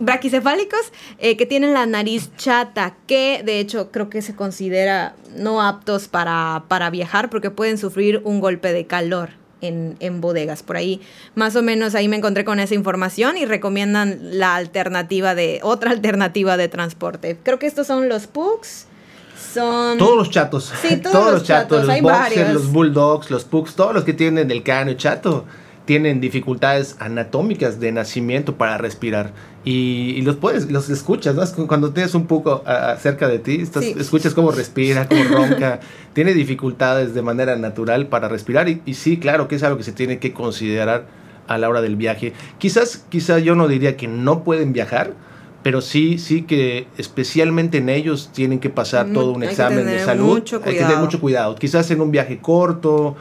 braquicefálicos, 0.00 0.92
eh, 1.18 1.36
que 1.36 1.46
tienen 1.46 1.74
la 1.74 1.86
nariz 1.86 2.30
chata, 2.36 2.96
que 3.06 3.42
de 3.44 3.60
hecho 3.60 3.90
creo 3.90 4.08
que 4.08 4.22
se 4.22 4.34
considera 4.34 5.16
no 5.36 5.60
aptos 5.60 6.08
para, 6.08 6.64
para 6.68 6.88
viajar 6.90 7.28
porque 7.30 7.50
pueden 7.50 7.78
sufrir 7.78 8.22
un 8.24 8.40
golpe 8.40 8.72
de 8.72 8.86
calor 8.86 9.45
en, 9.60 9.96
en, 10.00 10.20
bodegas. 10.20 10.62
Por 10.62 10.76
ahí, 10.76 11.00
más 11.34 11.56
o 11.56 11.62
menos, 11.62 11.94
ahí 11.94 12.08
me 12.08 12.16
encontré 12.16 12.44
con 12.44 12.60
esa 12.60 12.74
información 12.74 13.36
y 13.36 13.46
recomiendan 13.46 14.18
la 14.20 14.56
alternativa 14.56 15.34
de, 15.34 15.60
otra 15.62 15.90
alternativa 15.90 16.56
de 16.56 16.68
transporte. 16.68 17.38
Creo 17.42 17.58
que 17.58 17.66
estos 17.66 17.86
son 17.86 18.08
los 18.08 18.26
pugs. 18.26 18.86
Son... 19.54 19.98
Todos 19.98 20.16
los 20.16 20.30
chatos. 20.30 20.72
Sí, 20.82 20.96
todos, 21.02 21.32
los, 21.32 21.44
chatos, 21.44 21.86
los 21.86 22.00
boxers, 22.00 22.54
los 22.54 22.72
bulldogs, 22.72 23.30
los 23.30 23.44
pugs, 23.44 23.74
todos 23.74 23.94
los 23.94 24.04
que 24.04 24.12
tienen 24.12 24.50
el 24.50 24.62
cráneo 24.62 24.94
chato 24.94 25.44
tienen 25.86 26.20
dificultades 26.20 26.96
anatómicas 26.98 27.80
de 27.80 27.92
nacimiento 27.92 28.56
para 28.56 28.76
respirar 28.76 29.32
y, 29.64 30.20
los 30.22 30.36
puedes, 30.36 30.70
los 30.70 30.90
escuchas, 30.90 31.34
¿no? 31.34 31.66
Cuando 31.66 31.92
tienes 31.92 32.14
un 32.14 32.26
poco 32.26 32.62
cerca 33.00 33.26
de 33.28 33.38
ti, 33.38 33.60
estás, 33.62 33.84
escuchas 33.84 34.34
cómo 34.34 34.50
respira, 34.50 35.08
cómo 35.08 35.24
ronca, 35.24 35.80
tiene 36.12 36.34
dificultades 36.34 37.14
de 37.14 37.22
manera 37.22 37.56
natural 37.56 38.08
para 38.08 38.28
respirar 38.28 38.68
y, 38.68 38.94
sí, 38.94 39.16
claro 39.18 39.48
que 39.48 39.56
es 39.56 39.62
algo 39.62 39.78
que 39.78 39.84
se 39.84 39.92
tiene 39.92 40.18
que 40.18 40.32
considerar 40.32 41.06
a 41.46 41.58
la 41.58 41.68
hora 41.68 41.80
del 41.80 41.96
viaje. 41.96 42.32
Quizás, 42.58 43.06
quizás 43.08 43.42
yo 43.42 43.54
no 43.54 43.68
diría 43.68 43.96
que 43.96 44.08
no 44.08 44.42
pueden 44.42 44.72
viajar, 44.72 45.14
pero 45.62 45.80
sí, 45.80 46.18
sí 46.18 46.42
que 46.42 46.86
especialmente 46.96 47.78
en 47.78 47.88
ellos 47.88 48.30
tienen 48.32 48.58
que 48.58 48.70
pasar 48.70 49.12
todo 49.12 49.32
un 49.32 49.42
examen 49.42 49.86
de 49.86 50.00
salud. 50.00 50.42
Hay 50.64 50.74
que 50.74 50.80
tener 50.80 50.98
mucho 50.98 51.20
cuidado. 51.20 51.56
Quizás 51.56 51.90
en 51.90 52.00
un 52.00 52.10
viaje 52.12 52.38
corto, 52.38 53.16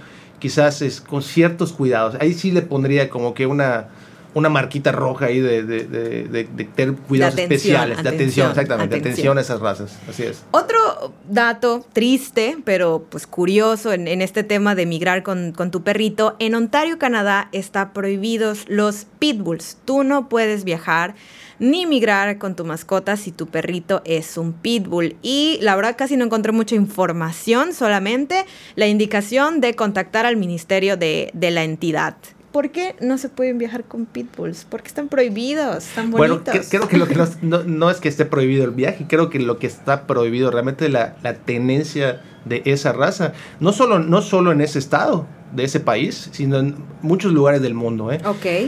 quizás 0.46 0.84
es 0.84 1.02
con 1.02 1.24
ciertos 1.24 1.74
cuidados. 1.74 2.18
Ahí 2.20 2.36
sí 2.36 2.52
le 2.52 2.62
pondría 2.62 3.10
como 3.10 3.34
que 3.34 3.48
una, 3.48 3.88
una 4.36 4.50
marquita 4.50 4.92
roja 4.92 5.28
ahí 5.28 5.40
de, 5.40 5.64
de, 5.64 5.86
de, 5.88 6.96
cuidados 7.08 7.40
especiales, 7.40 8.04
de 8.04 8.10
atención, 8.10 8.50
exactamente, 8.50 8.98
atención. 8.98 9.38
a 9.38 9.42
esas 9.42 9.62
razas, 9.62 9.98
así 10.10 10.24
es. 10.24 10.44
Otro 10.52 11.14
dato 11.30 11.86
triste, 11.94 12.58
pero 12.66 13.06
pues 13.10 13.28
curioso 13.28 13.94
en, 13.94 14.10
en 14.10 14.22
este 14.22 14.44
tema 14.44 14.76
de 14.76 14.86
migrar 14.86 15.24
con, 15.24 15.54
con, 15.54 15.72
tu 15.72 15.84
perrito, 15.84 16.36
en 16.40 16.54
Ontario, 16.54 17.00
Canadá, 17.00 17.48
está 17.54 17.94
prohibidos 17.94 18.66
los 18.68 19.08
pitbulls. 19.20 19.78
Tú 19.86 20.04
no 20.04 20.28
puedes 20.28 20.66
viajar 20.66 21.16
ni 21.58 21.86
migrar 21.86 22.38
con 22.38 22.58
tu 22.58 22.66
mascota 22.66 23.16
si 23.16 23.32
tu 23.32 23.48
perrito 23.48 24.02
es 24.04 24.38
un 24.38 24.52
pitbull. 24.52 25.16
Y 25.22 25.60
la 25.62 25.78
verdad 25.78 25.96
casi 25.98 26.18
no 26.18 26.26
encontré 26.26 26.52
mucha 26.52 26.76
información, 26.76 27.74
solamente 27.74 28.46
la 28.76 28.88
indicación 28.88 29.62
de 29.62 29.76
contactar 29.76 30.26
al 30.26 30.36
ministerio 30.36 30.98
de, 30.98 31.32
de 31.34 31.52
la 31.52 31.64
entidad. 31.64 32.18
¿Por 32.56 32.70
qué 32.70 32.96
no 33.02 33.18
se 33.18 33.28
pueden 33.28 33.58
viajar 33.58 33.84
con 33.84 34.06
pitbulls? 34.06 34.66
Porque 34.70 34.88
están 34.88 35.10
prohibidos, 35.10 35.90
están 35.90 36.10
bonitos. 36.10 36.46
Bueno, 36.46 36.62
creo 36.70 36.88
que 36.88 36.96
lo 36.96 37.06
que 37.06 37.16
no, 37.42 37.64
no, 37.64 37.90
es 37.90 37.98
que 37.98 38.08
esté 38.08 38.24
prohibido 38.24 38.64
el 38.64 38.72
viaje, 38.72 39.08
creo 39.10 39.30
que 39.30 39.40
lo 39.40 39.60
que 39.60 39.68
está 39.68 40.08
prohibido 40.08 40.52
realmente 40.52 40.88
la, 40.88 41.18
la 41.22 41.34
tenencia 41.34 42.22
de 42.46 42.62
esa 42.64 42.94
raza. 42.94 43.34
No 43.60 43.74
solo, 43.74 44.00
no 44.00 44.22
solo 44.22 44.54
en 44.54 44.62
ese 44.62 44.80
estado, 44.80 45.28
de 45.52 45.66
ese 45.66 45.82
país, 45.82 46.30
sino 46.32 46.58
en 46.60 46.76
muchos 47.02 47.34
lugares 47.34 47.62
del 47.62 47.74
mundo. 47.74 48.10
¿eh? 48.14 48.22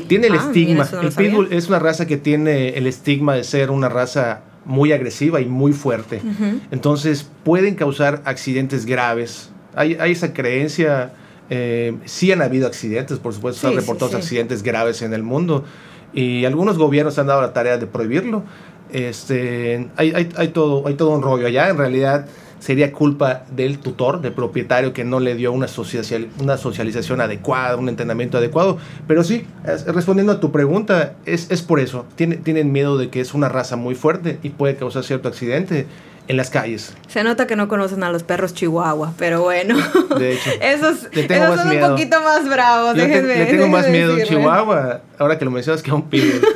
Tiene 0.10 0.27
el 0.27 0.34
ah, 0.34 0.44
estigma. 0.48 0.86
el 1.01 1.13
pitbull 1.13 1.53
es 1.53 1.70
una 1.70 1.79
raza 1.79 2.06
que 2.08 2.17
tiene 2.17 2.72
el 2.72 2.88
estigma 2.88 3.36
de 3.36 3.46
ser 3.46 3.72
una 3.72 3.88
raza 3.88 4.41
muy 4.65 4.91
agresiva 4.91 5.39
y 5.39 5.46
muy 5.46 5.72
fuerte. 5.72 6.22
Entonces 6.72 7.25
pueden 7.46 7.75
causar 7.75 8.22
accidentes 8.25 8.86
graves. 8.86 9.50
Hay, 9.75 9.96
hay 9.96 10.12
esa 10.12 10.34
creencia. 10.34 11.13
Eh, 11.50 11.98
sí 12.06 12.32
han 12.32 12.42
habido 12.42 12.68
accidentes, 12.68 13.20
por 13.20 13.34
supuesto, 13.34 13.62
se 13.62 13.68
han 13.68 13.75
reportado 13.75 14.18
accidentes 14.18 14.63
graves 14.63 15.01
en 15.01 15.13
el 15.13 15.24
mundo. 15.24 15.63
Y 16.13 16.46
algunos 16.46 16.77
gobiernos 16.77 17.18
han 17.20 17.27
dado 17.27 17.42
la 17.42 17.54
tarea 17.54 17.77
de 17.77 17.88
prohibirlo. 17.88 18.44
Este, 18.92 19.89
hay, 19.98 20.13
hay, 20.13 20.30
hay, 20.36 20.48
todo, 20.50 20.88
hay 20.88 20.96
todo 20.96 21.12
un 21.12 21.22
rollo 21.22 21.48
allá. 21.48 21.70
En 21.70 21.77
realidad, 21.77 22.27
sería 22.60 22.92
culpa 22.92 23.44
del 23.56 23.80
tutor, 23.80 24.22
del 24.22 24.34
propietario 24.34 24.94
que 24.94 25.04
no 25.04 25.20
le 25.20 25.36
dio 25.36 25.51
una, 25.51 25.68
una 26.39 26.58
socialización 26.58 27.22
adecuada, 27.22 27.75
un 27.75 27.89
entrenamiento 27.89 28.38
adecuado. 28.38 28.77
Pero 29.08 29.24
sí, 29.24 29.46
respondiendo 29.88 30.34
a 30.34 30.39
tu 30.39 30.51
pregunta, 30.51 31.16
es, 31.25 31.51
es 31.51 31.62
por 31.62 31.80
eso. 31.80 32.06
tienen 32.16 32.72
miedo 32.72 32.98
de 32.98 33.10
que 33.10 33.22
es 33.22 33.34
una 33.34 33.50
raza 33.50 33.75
muy 33.75 33.96
fuerte 33.96 34.39
y 34.44 34.50
puede 34.50 34.75
causar 34.75 35.04
cierto 35.04 35.27
accidente 35.27 35.86
en 36.27 36.38
las 36.38 36.50
calles. 36.50 36.93
Se 37.07 37.24
nota 37.24 37.48
que 37.48 37.55
no 37.55 37.67
conocen 37.67 38.03
a 38.03 38.12
los 38.12 38.24
perros 38.24 38.53
chihuahua, 38.53 39.13
pero 39.18 39.42
bueno. 39.42 39.77
De 40.18 40.33
hecho. 40.33 40.50
esos, 40.61 41.07
esos 41.11 41.59
son 41.59 41.70
un 41.70 41.79
poquito 41.79 42.22
más 42.22 42.48
bravos, 42.48 42.96
le 42.96 43.46
tengo 43.46 43.68
más 43.68 43.90
miedo 43.90 44.13
a 44.13 44.16
un 44.18 44.24
chihuahua, 44.24 45.01
ahora 45.18 45.37
que 45.37 45.46
lo 45.46 45.51
mencionas, 45.51 45.81
que 45.81 45.92
a 45.92 45.96
un 45.96 46.09
pitbull. 46.09 46.42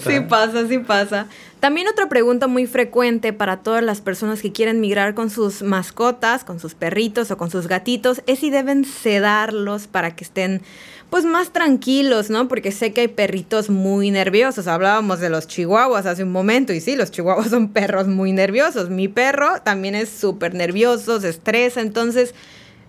Sí 0.00 0.20
pasa, 0.20 0.66
sí 0.68 0.78
pasa. 0.78 1.26
También 1.60 1.88
otra 1.88 2.08
pregunta 2.08 2.46
muy 2.46 2.66
frecuente 2.66 3.34
para 3.34 3.58
todas 3.58 3.84
las 3.84 4.00
personas 4.00 4.40
que 4.40 4.50
quieren 4.50 4.80
migrar 4.80 5.14
con 5.14 5.28
sus 5.28 5.62
mascotas, 5.62 6.42
con 6.42 6.58
sus 6.58 6.74
perritos 6.74 7.30
o 7.30 7.36
con 7.36 7.50
sus 7.50 7.68
gatitos, 7.68 8.22
es 8.26 8.38
si 8.38 8.48
deben 8.48 8.86
sedarlos 8.86 9.86
para 9.86 10.16
que 10.16 10.24
estén 10.24 10.62
pues 11.10 11.26
más 11.26 11.52
tranquilos, 11.52 12.30
¿no? 12.30 12.48
Porque 12.48 12.72
sé 12.72 12.94
que 12.94 13.02
hay 13.02 13.08
perritos 13.08 13.68
muy 13.68 14.10
nerviosos. 14.10 14.68
Hablábamos 14.68 15.20
de 15.20 15.28
los 15.28 15.48
chihuahuas 15.48 16.06
hace 16.06 16.22
un 16.22 16.32
momento 16.32 16.72
y 16.72 16.80
sí, 16.80 16.96
los 16.96 17.10
chihuahuas 17.10 17.50
son 17.50 17.68
perros 17.68 18.06
muy 18.06 18.32
nerviosos. 18.32 18.88
Mi 18.88 19.08
perro 19.08 19.60
también 19.62 19.94
es 19.94 20.08
súper 20.08 20.54
nervioso, 20.54 21.20
se 21.20 21.28
estresa. 21.28 21.82
Entonces, 21.82 22.34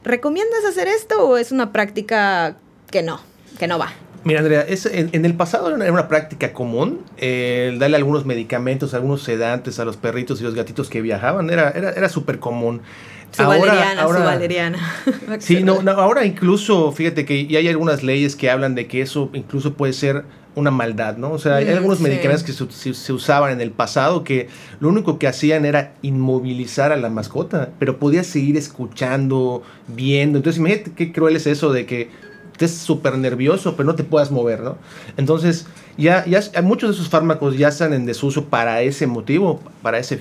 ¿recomiendas 0.06 0.64
hacer 0.64 0.88
esto 0.88 1.28
o 1.28 1.36
es 1.36 1.52
una 1.52 1.74
práctica 1.74 2.56
que 2.90 3.02
no, 3.02 3.20
que 3.60 3.68
no 3.68 3.78
va? 3.78 3.92
Mira, 4.24 4.40
Andrea, 4.40 4.62
es, 4.62 4.86
en, 4.86 5.26
el 5.26 5.34
pasado 5.34 5.76
era 5.76 5.92
una 5.92 6.08
práctica 6.08 6.54
común 6.54 7.02
el 7.18 7.80
darle 7.80 7.98
algunos 7.98 8.26
medicamentos, 8.26 8.94
algunos 8.94 9.24
sedantes 9.24 9.80
a 9.80 9.86
los 9.86 9.98
perritos 9.98 10.40
y 10.42 10.44
los 10.44 10.54
gatitos 10.54 10.90
que 10.90 11.02
viajaban. 11.02 11.50
Era, 11.50 11.72
era, 11.72 11.92
era 11.92 12.10
súper 12.10 12.40
común. 12.40 12.82
Su 13.32 13.44
valeriana, 13.44 14.08
su 14.08 14.24
valeriana. 14.24 14.78
sí, 15.40 15.64
no, 15.64 15.80
ahora 15.92 16.26
incluso, 16.26 16.92
fíjate 16.92 17.26
que 17.26 17.48
ya 17.48 17.60
hay 17.60 17.68
algunas 17.70 18.04
leyes 18.04 18.36
que 18.36 18.50
hablan 18.50 18.76
de 18.76 18.88
que 18.88 19.02
eso 19.02 19.30
incluso 19.34 19.74
puede 19.74 19.94
ser 19.94 20.26
una 20.54 20.70
maldad, 20.70 21.16
¿no? 21.16 21.32
O 21.32 21.40
sea, 21.40 21.56
hay 21.56 21.66
mm, 21.66 21.78
algunos 21.78 22.02
medicamentos 22.02 22.44
que 22.44 22.52
se, 22.52 22.94
se, 22.94 23.14
usaban 23.14 23.54
en 23.54 23.62
el 23.62 23.72
pasado 23.72 24.26
que 24.26 24.50
lo 24.82 24.90
único 24.90 25.18
que 25.18 25.28
hacían 25.28 25.66
era 25.66 25.94
inmovilizar 26.02 26.92
a 26.92 26.98
la 26.98 27.10
mascota, 27.10 27.70
pero 27.80 27.98
podías 28.00 28.28
seguir 28.28 28.58
escuchando, 28.58 29.64
viendo. 29.88 30.38
Entonces, 30.38 30.60
imagínate 30.60 30.92
qué 30.92 31.14
cruel 31.14 31.38
es 31.38 31.48
eso 31.48 31.72
de 31.72 31.86
que 31.86 32.10
estés 32.66 32.80
súper 32.82 33.18
nervioso, 33.18 33.76
pero 33.76 33.88
no 33.88 33.96
te 33.96 34.04
puedas 34.04 34.32
mover, 34.32 34.62
¿no? 34.62 34.78
Entonces, 35.18 35.68
ya, 35.98 36.26
ya 36.26 36.42
muchos 36.62 36.90
de 36.90 36.96
esos 36.96 37.10
fármacos 37.10 37.58
ya 37.58 37.70
están 37.70 37.94
en 37.94 38.06
desuso 38.06 38.46
para 38.46 38.82
ese 38.82 39.08
motivo, 39.08 39.60
para 39.82 40.00
ese, 40.00 40.20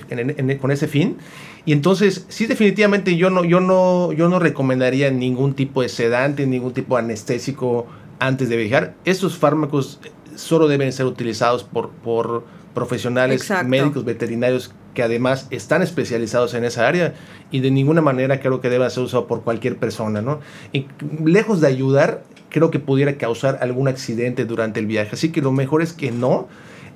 con 0.59 0.71
ese 0.71 0.87
fin. 0.87 1.17
Y 1.65 1.73
entonces, 1.73 2.25
sí, 2.29 2.47
definitivamente 2.47 3.15
yo 3.17 3.29
no, 3.29 3.43
yo, 3.43 3.59
no, 3.59 4.11
yo 4.13 4.29
no 4.29 4.39
recomendaría 4.39 5.11
ningún 5.11 5.53
tipo 5.53 5.81
de 5.81 5.89
sedante, 5.89 6.47
ningún 6.47 6.73
tipo 6.73 6.95
de 6.95 7.03
anestésico 7.03 7.85
antes 8.19 8.49
de 8.49 8.57
viajar. 8.57 8.95
Esos 9.05 9.37
fármacos 9.37 9.99
solo 10.35 10.67
deben 10.67 10.91
ser 10.91 11.05
utilizados 11.05 11.63
por, 11.63 11.89
por 11.89 12.43
profesionales 12.73 13.51
médicos 13.65 14.05
veterinarios 14.05 14.73
que 14.93 15.03
además 15.03 15.47
están 15.51 15.81
especializados 15.81 16.53
en 16.53 16.65
esa 16.65 16.87
área 16.87 17.13
y 17.49 17.61
de 17.61 17.71
ninguna 17.71 18.01
manera 18.01 18.39
creo 18.39 18.61
que 18.61 18.69
deba 18.69 18.89
ser 18.89 19.03
usado 19.03 19.27
por 19.27 19.43
cualquier 19.43 19.77
persona, 19.77 20.21
¿no? 20.21 20.39
Y 20.73 20.87
lejos 21.23 21.61
de 21.61 21.67
ayudar, 21.67 22.23
creo 22.49 22.71
que 22.71 22.79
pudiera 22.79 23.17
causar 23.17 23.59
algún 23.61 23.87
accidente 23.87 24.45
durante 24.45 24.79
el 24.79 24.87
viaje. 24.87 25.11
Así 25.13 25.31
que 25.31 25.41
lo 25.41 25.51
mejor 25.51 25.81
es 25.81 25.93
que 25.93 26.11
no, 26.11 26.47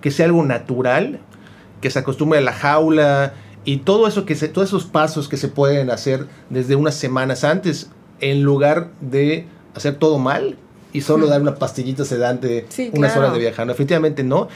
que 0.01 0.11
sea 0.11 0.25
algo 0.25 0.43
natural, 0.43 1.19
que 1.81 1.89
se 1.89 1.99
acostumbre 1.99 2.39
a 2.39 2.41
la 2.41 2.53
jaula 2.53 3.33
y 3.63 3.77
todo 3.77 4.07
eso 4.07 4.25
que 4.25 4.35
se, 4.35 4.47
todos 4.47 4.69
esos 4.69 4.85
pasos 4.85 5.27
que 5.27 5.37
se 5.37 5.47
pueden 5.47 5.89
hacer 5.89 6.27
desde 6.49 6.75
unas 6.75 6.95
semanas 6.95 7.43
antes, 7.43 7.89
en 8.19 8.43
lugar 8.43 8.91
de 9.01 9.47
hacer 9.73 9.95
todo 9.95 10.19
mal 10.19 10.57
y 10.93 11.01
solo 11.01 11.27
dar 11.27 11.41
una 11.41 11.55
pastillita 11.55 12.05
sedante 12.05 12.65
unas 12.93 13.17
horas 13.17 13.33
de 13.33 13.39
viajar. 13.39 13.69
efectivamente 13.69 14.23
no. 14.23 14.47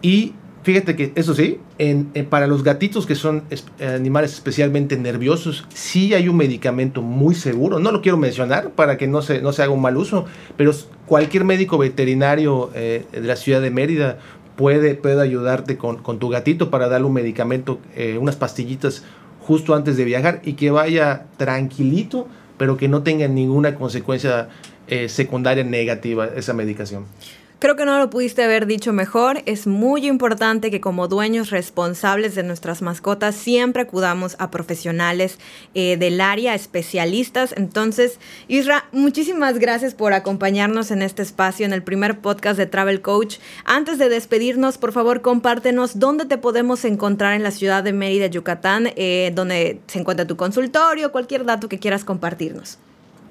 Y 0.00 0.34
Fíjate 0.64 0.96
que 0.96 1.12
eso 1.14 1.34
sí, 1.34 1.60
en, 1.76 2.06
para 2.30 2.46
los 2.46 2.64
gatitos 2.64 3.04
que 3.04 3.14
son 3.14 3.44
animales 3.80 4.32
especialmente 4.32 4.96
nerviosos, 4.96 5.66
sí 5.74 6.14
hay 6.14 6.26
un 6.26 6.38
medicamento 6.38 7.02
muy 7.02 7.34
seguro. 7.34 7.80
No 7.80 7.92
lo 7.92 8.00
quiero 8.00 8.16
mencionar 8.16 8.70
para 8.70 8.96
que 8.96 9.06
no 9.06 9.20
se, 9.20 9.42
no 9.42 9.52
se 9.52 9.62
haga 9.62 9.72
un 9.72 9.82
mal 9.82 9.98
uso, 9.98 10.24
pero 10.56 10.72
cualquier 11.04 11.44
médico 11.44 11.76
veterinario 11.76 12.70
eh, 12.74 13.04
de 13.12 13.20
la 13.20 13.36
ciudad 13.36 13.60
de 13.60 13.70
Mérida 13.70 14.18
puede, 14.56 14.94
puede 14.94 15.20
ayudarte 15.20 15.76
con, 15.76 15.98
con 15.98 16.18
tu 16.18 16.30
gatito 16.30 16.70
para 16.70 16.88
darle 16.88 17.08
un 17.08 17.12
medicamento, 17.12 17.78
eh, 17.94 18.16
unas 18.18 18.36
pastillitas 18.36 19.04
justo 19.42 19.74
antes 19.74 19.98
de 19.98 20.04
viajar 20.04 20.40
y 20.44 20.54
que 20.54 20.70
vaya 20.70 21.26
tranquilito, 21.36 22.26
pero 22.56 22.78
que 22.78 22.88
no 22.88 23.02
tenga 23.02 23.28
ninguna 23.28 23.74
consecuencia 23.74 24.48
eh, 24.86 25.10
secundaria 25.10 25.62
negativa 25.62 26.26
esa 26.26 26.54
medicación. 26.54 27.04
Creo 27.64 27.76
que 27.76 27.86
no 27.86 27.98
lo 27.98 28.10
pudiste 28.10 28.44
haber 28.44 28.66
dicho 28.66 28.92
mejor. 28.92 29.40
Es 29.46 29.66
muy 29.66 30.06
importante 30.06 30.70
que 30.70 30.82
como 30.82 31.08
dueños 31.08 31.48
responsables 31.48 32.34
de 32.34 32.42
nuestras 32.42 32.82
mascotas 32.82 33.34
siempre 33.34 33.80
acudamos 33.80 34.36
a 34.38 34.50
profesionales 34.50 35.38
eh, 35.72 35.96
del 35.96 36.20
área, 36.20 36.54
especialistas. 36.54 37.54
Entonces, 37.56 38.20
Isra, 38.48 38.84
muchísimas 38.92 39.58
gracias 39.58 39.94
por 39.94 40.12
acompañarnos 40.12 40.90
en 40.90 41.00
este 41.00 41.22
espacio, 41.22 41.64
en 41.64 41.72
el 41.72 41.82
primer 41.82 42.18
podcast 42.18 42.58
de 42.58 42.66
Travel 42.66 43.00
Coach. 43.00 43.38
Antes 43.64 43.96
de 43.98 44.10
despedirnos, 44.10 44.76
por 44.76 44.92
favor, 44.92 45.22
compártenos 45.22 45.98
dónde 45.98 46.26
te 46.26 46.36
podemos 46.36 46.84
encontrar 46.84 47.32
en 47.32 47.42
la 47.42 47.50
ciudad 47.50 47.82
de 47.82 47.94
Mérida, 47.94 48.26
Yucatán, 48.26 48.90
eh, 48.96 49.32
donde 49.34 49.80
se 49.86 50.00
encuentra 50.00 50.26
tu 50.26 50.36
consultorio, 50.36 51.12
cualquier 51.12 51.46
dato 51.46 51.70
que 51.70 51.78
quieras 51.78 52.04
compartirnos. 52.04 52.76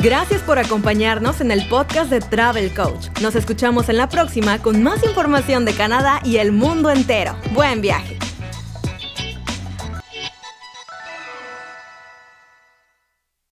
Gracias 0.02 0.42
por 0.44 0.60
acompañarnos 0.60 1.42
en 1.42 1.50
el 1.52 1.68
podcast 1.68 2.12
de 2.12 2.22
Travel 2.22 2.72
Coach. 2.74 3.08
Nos 3.22 3.36
escuchamos 3.36 3.90
en 3.90 3.98
la 3.98 4.08
próxima 4.08 4.60
con 4.60 4.84
más 4.84 5.04
información 5.04 5.66
de 5.66 5.74
Canadá 5.74 6.22
y 6.24 6.38
el 6.38 6.52
mundo 6.52 6.92
entero. 6.92 7.36
Buen 7.54 7.82
viaje. 7.82 8.29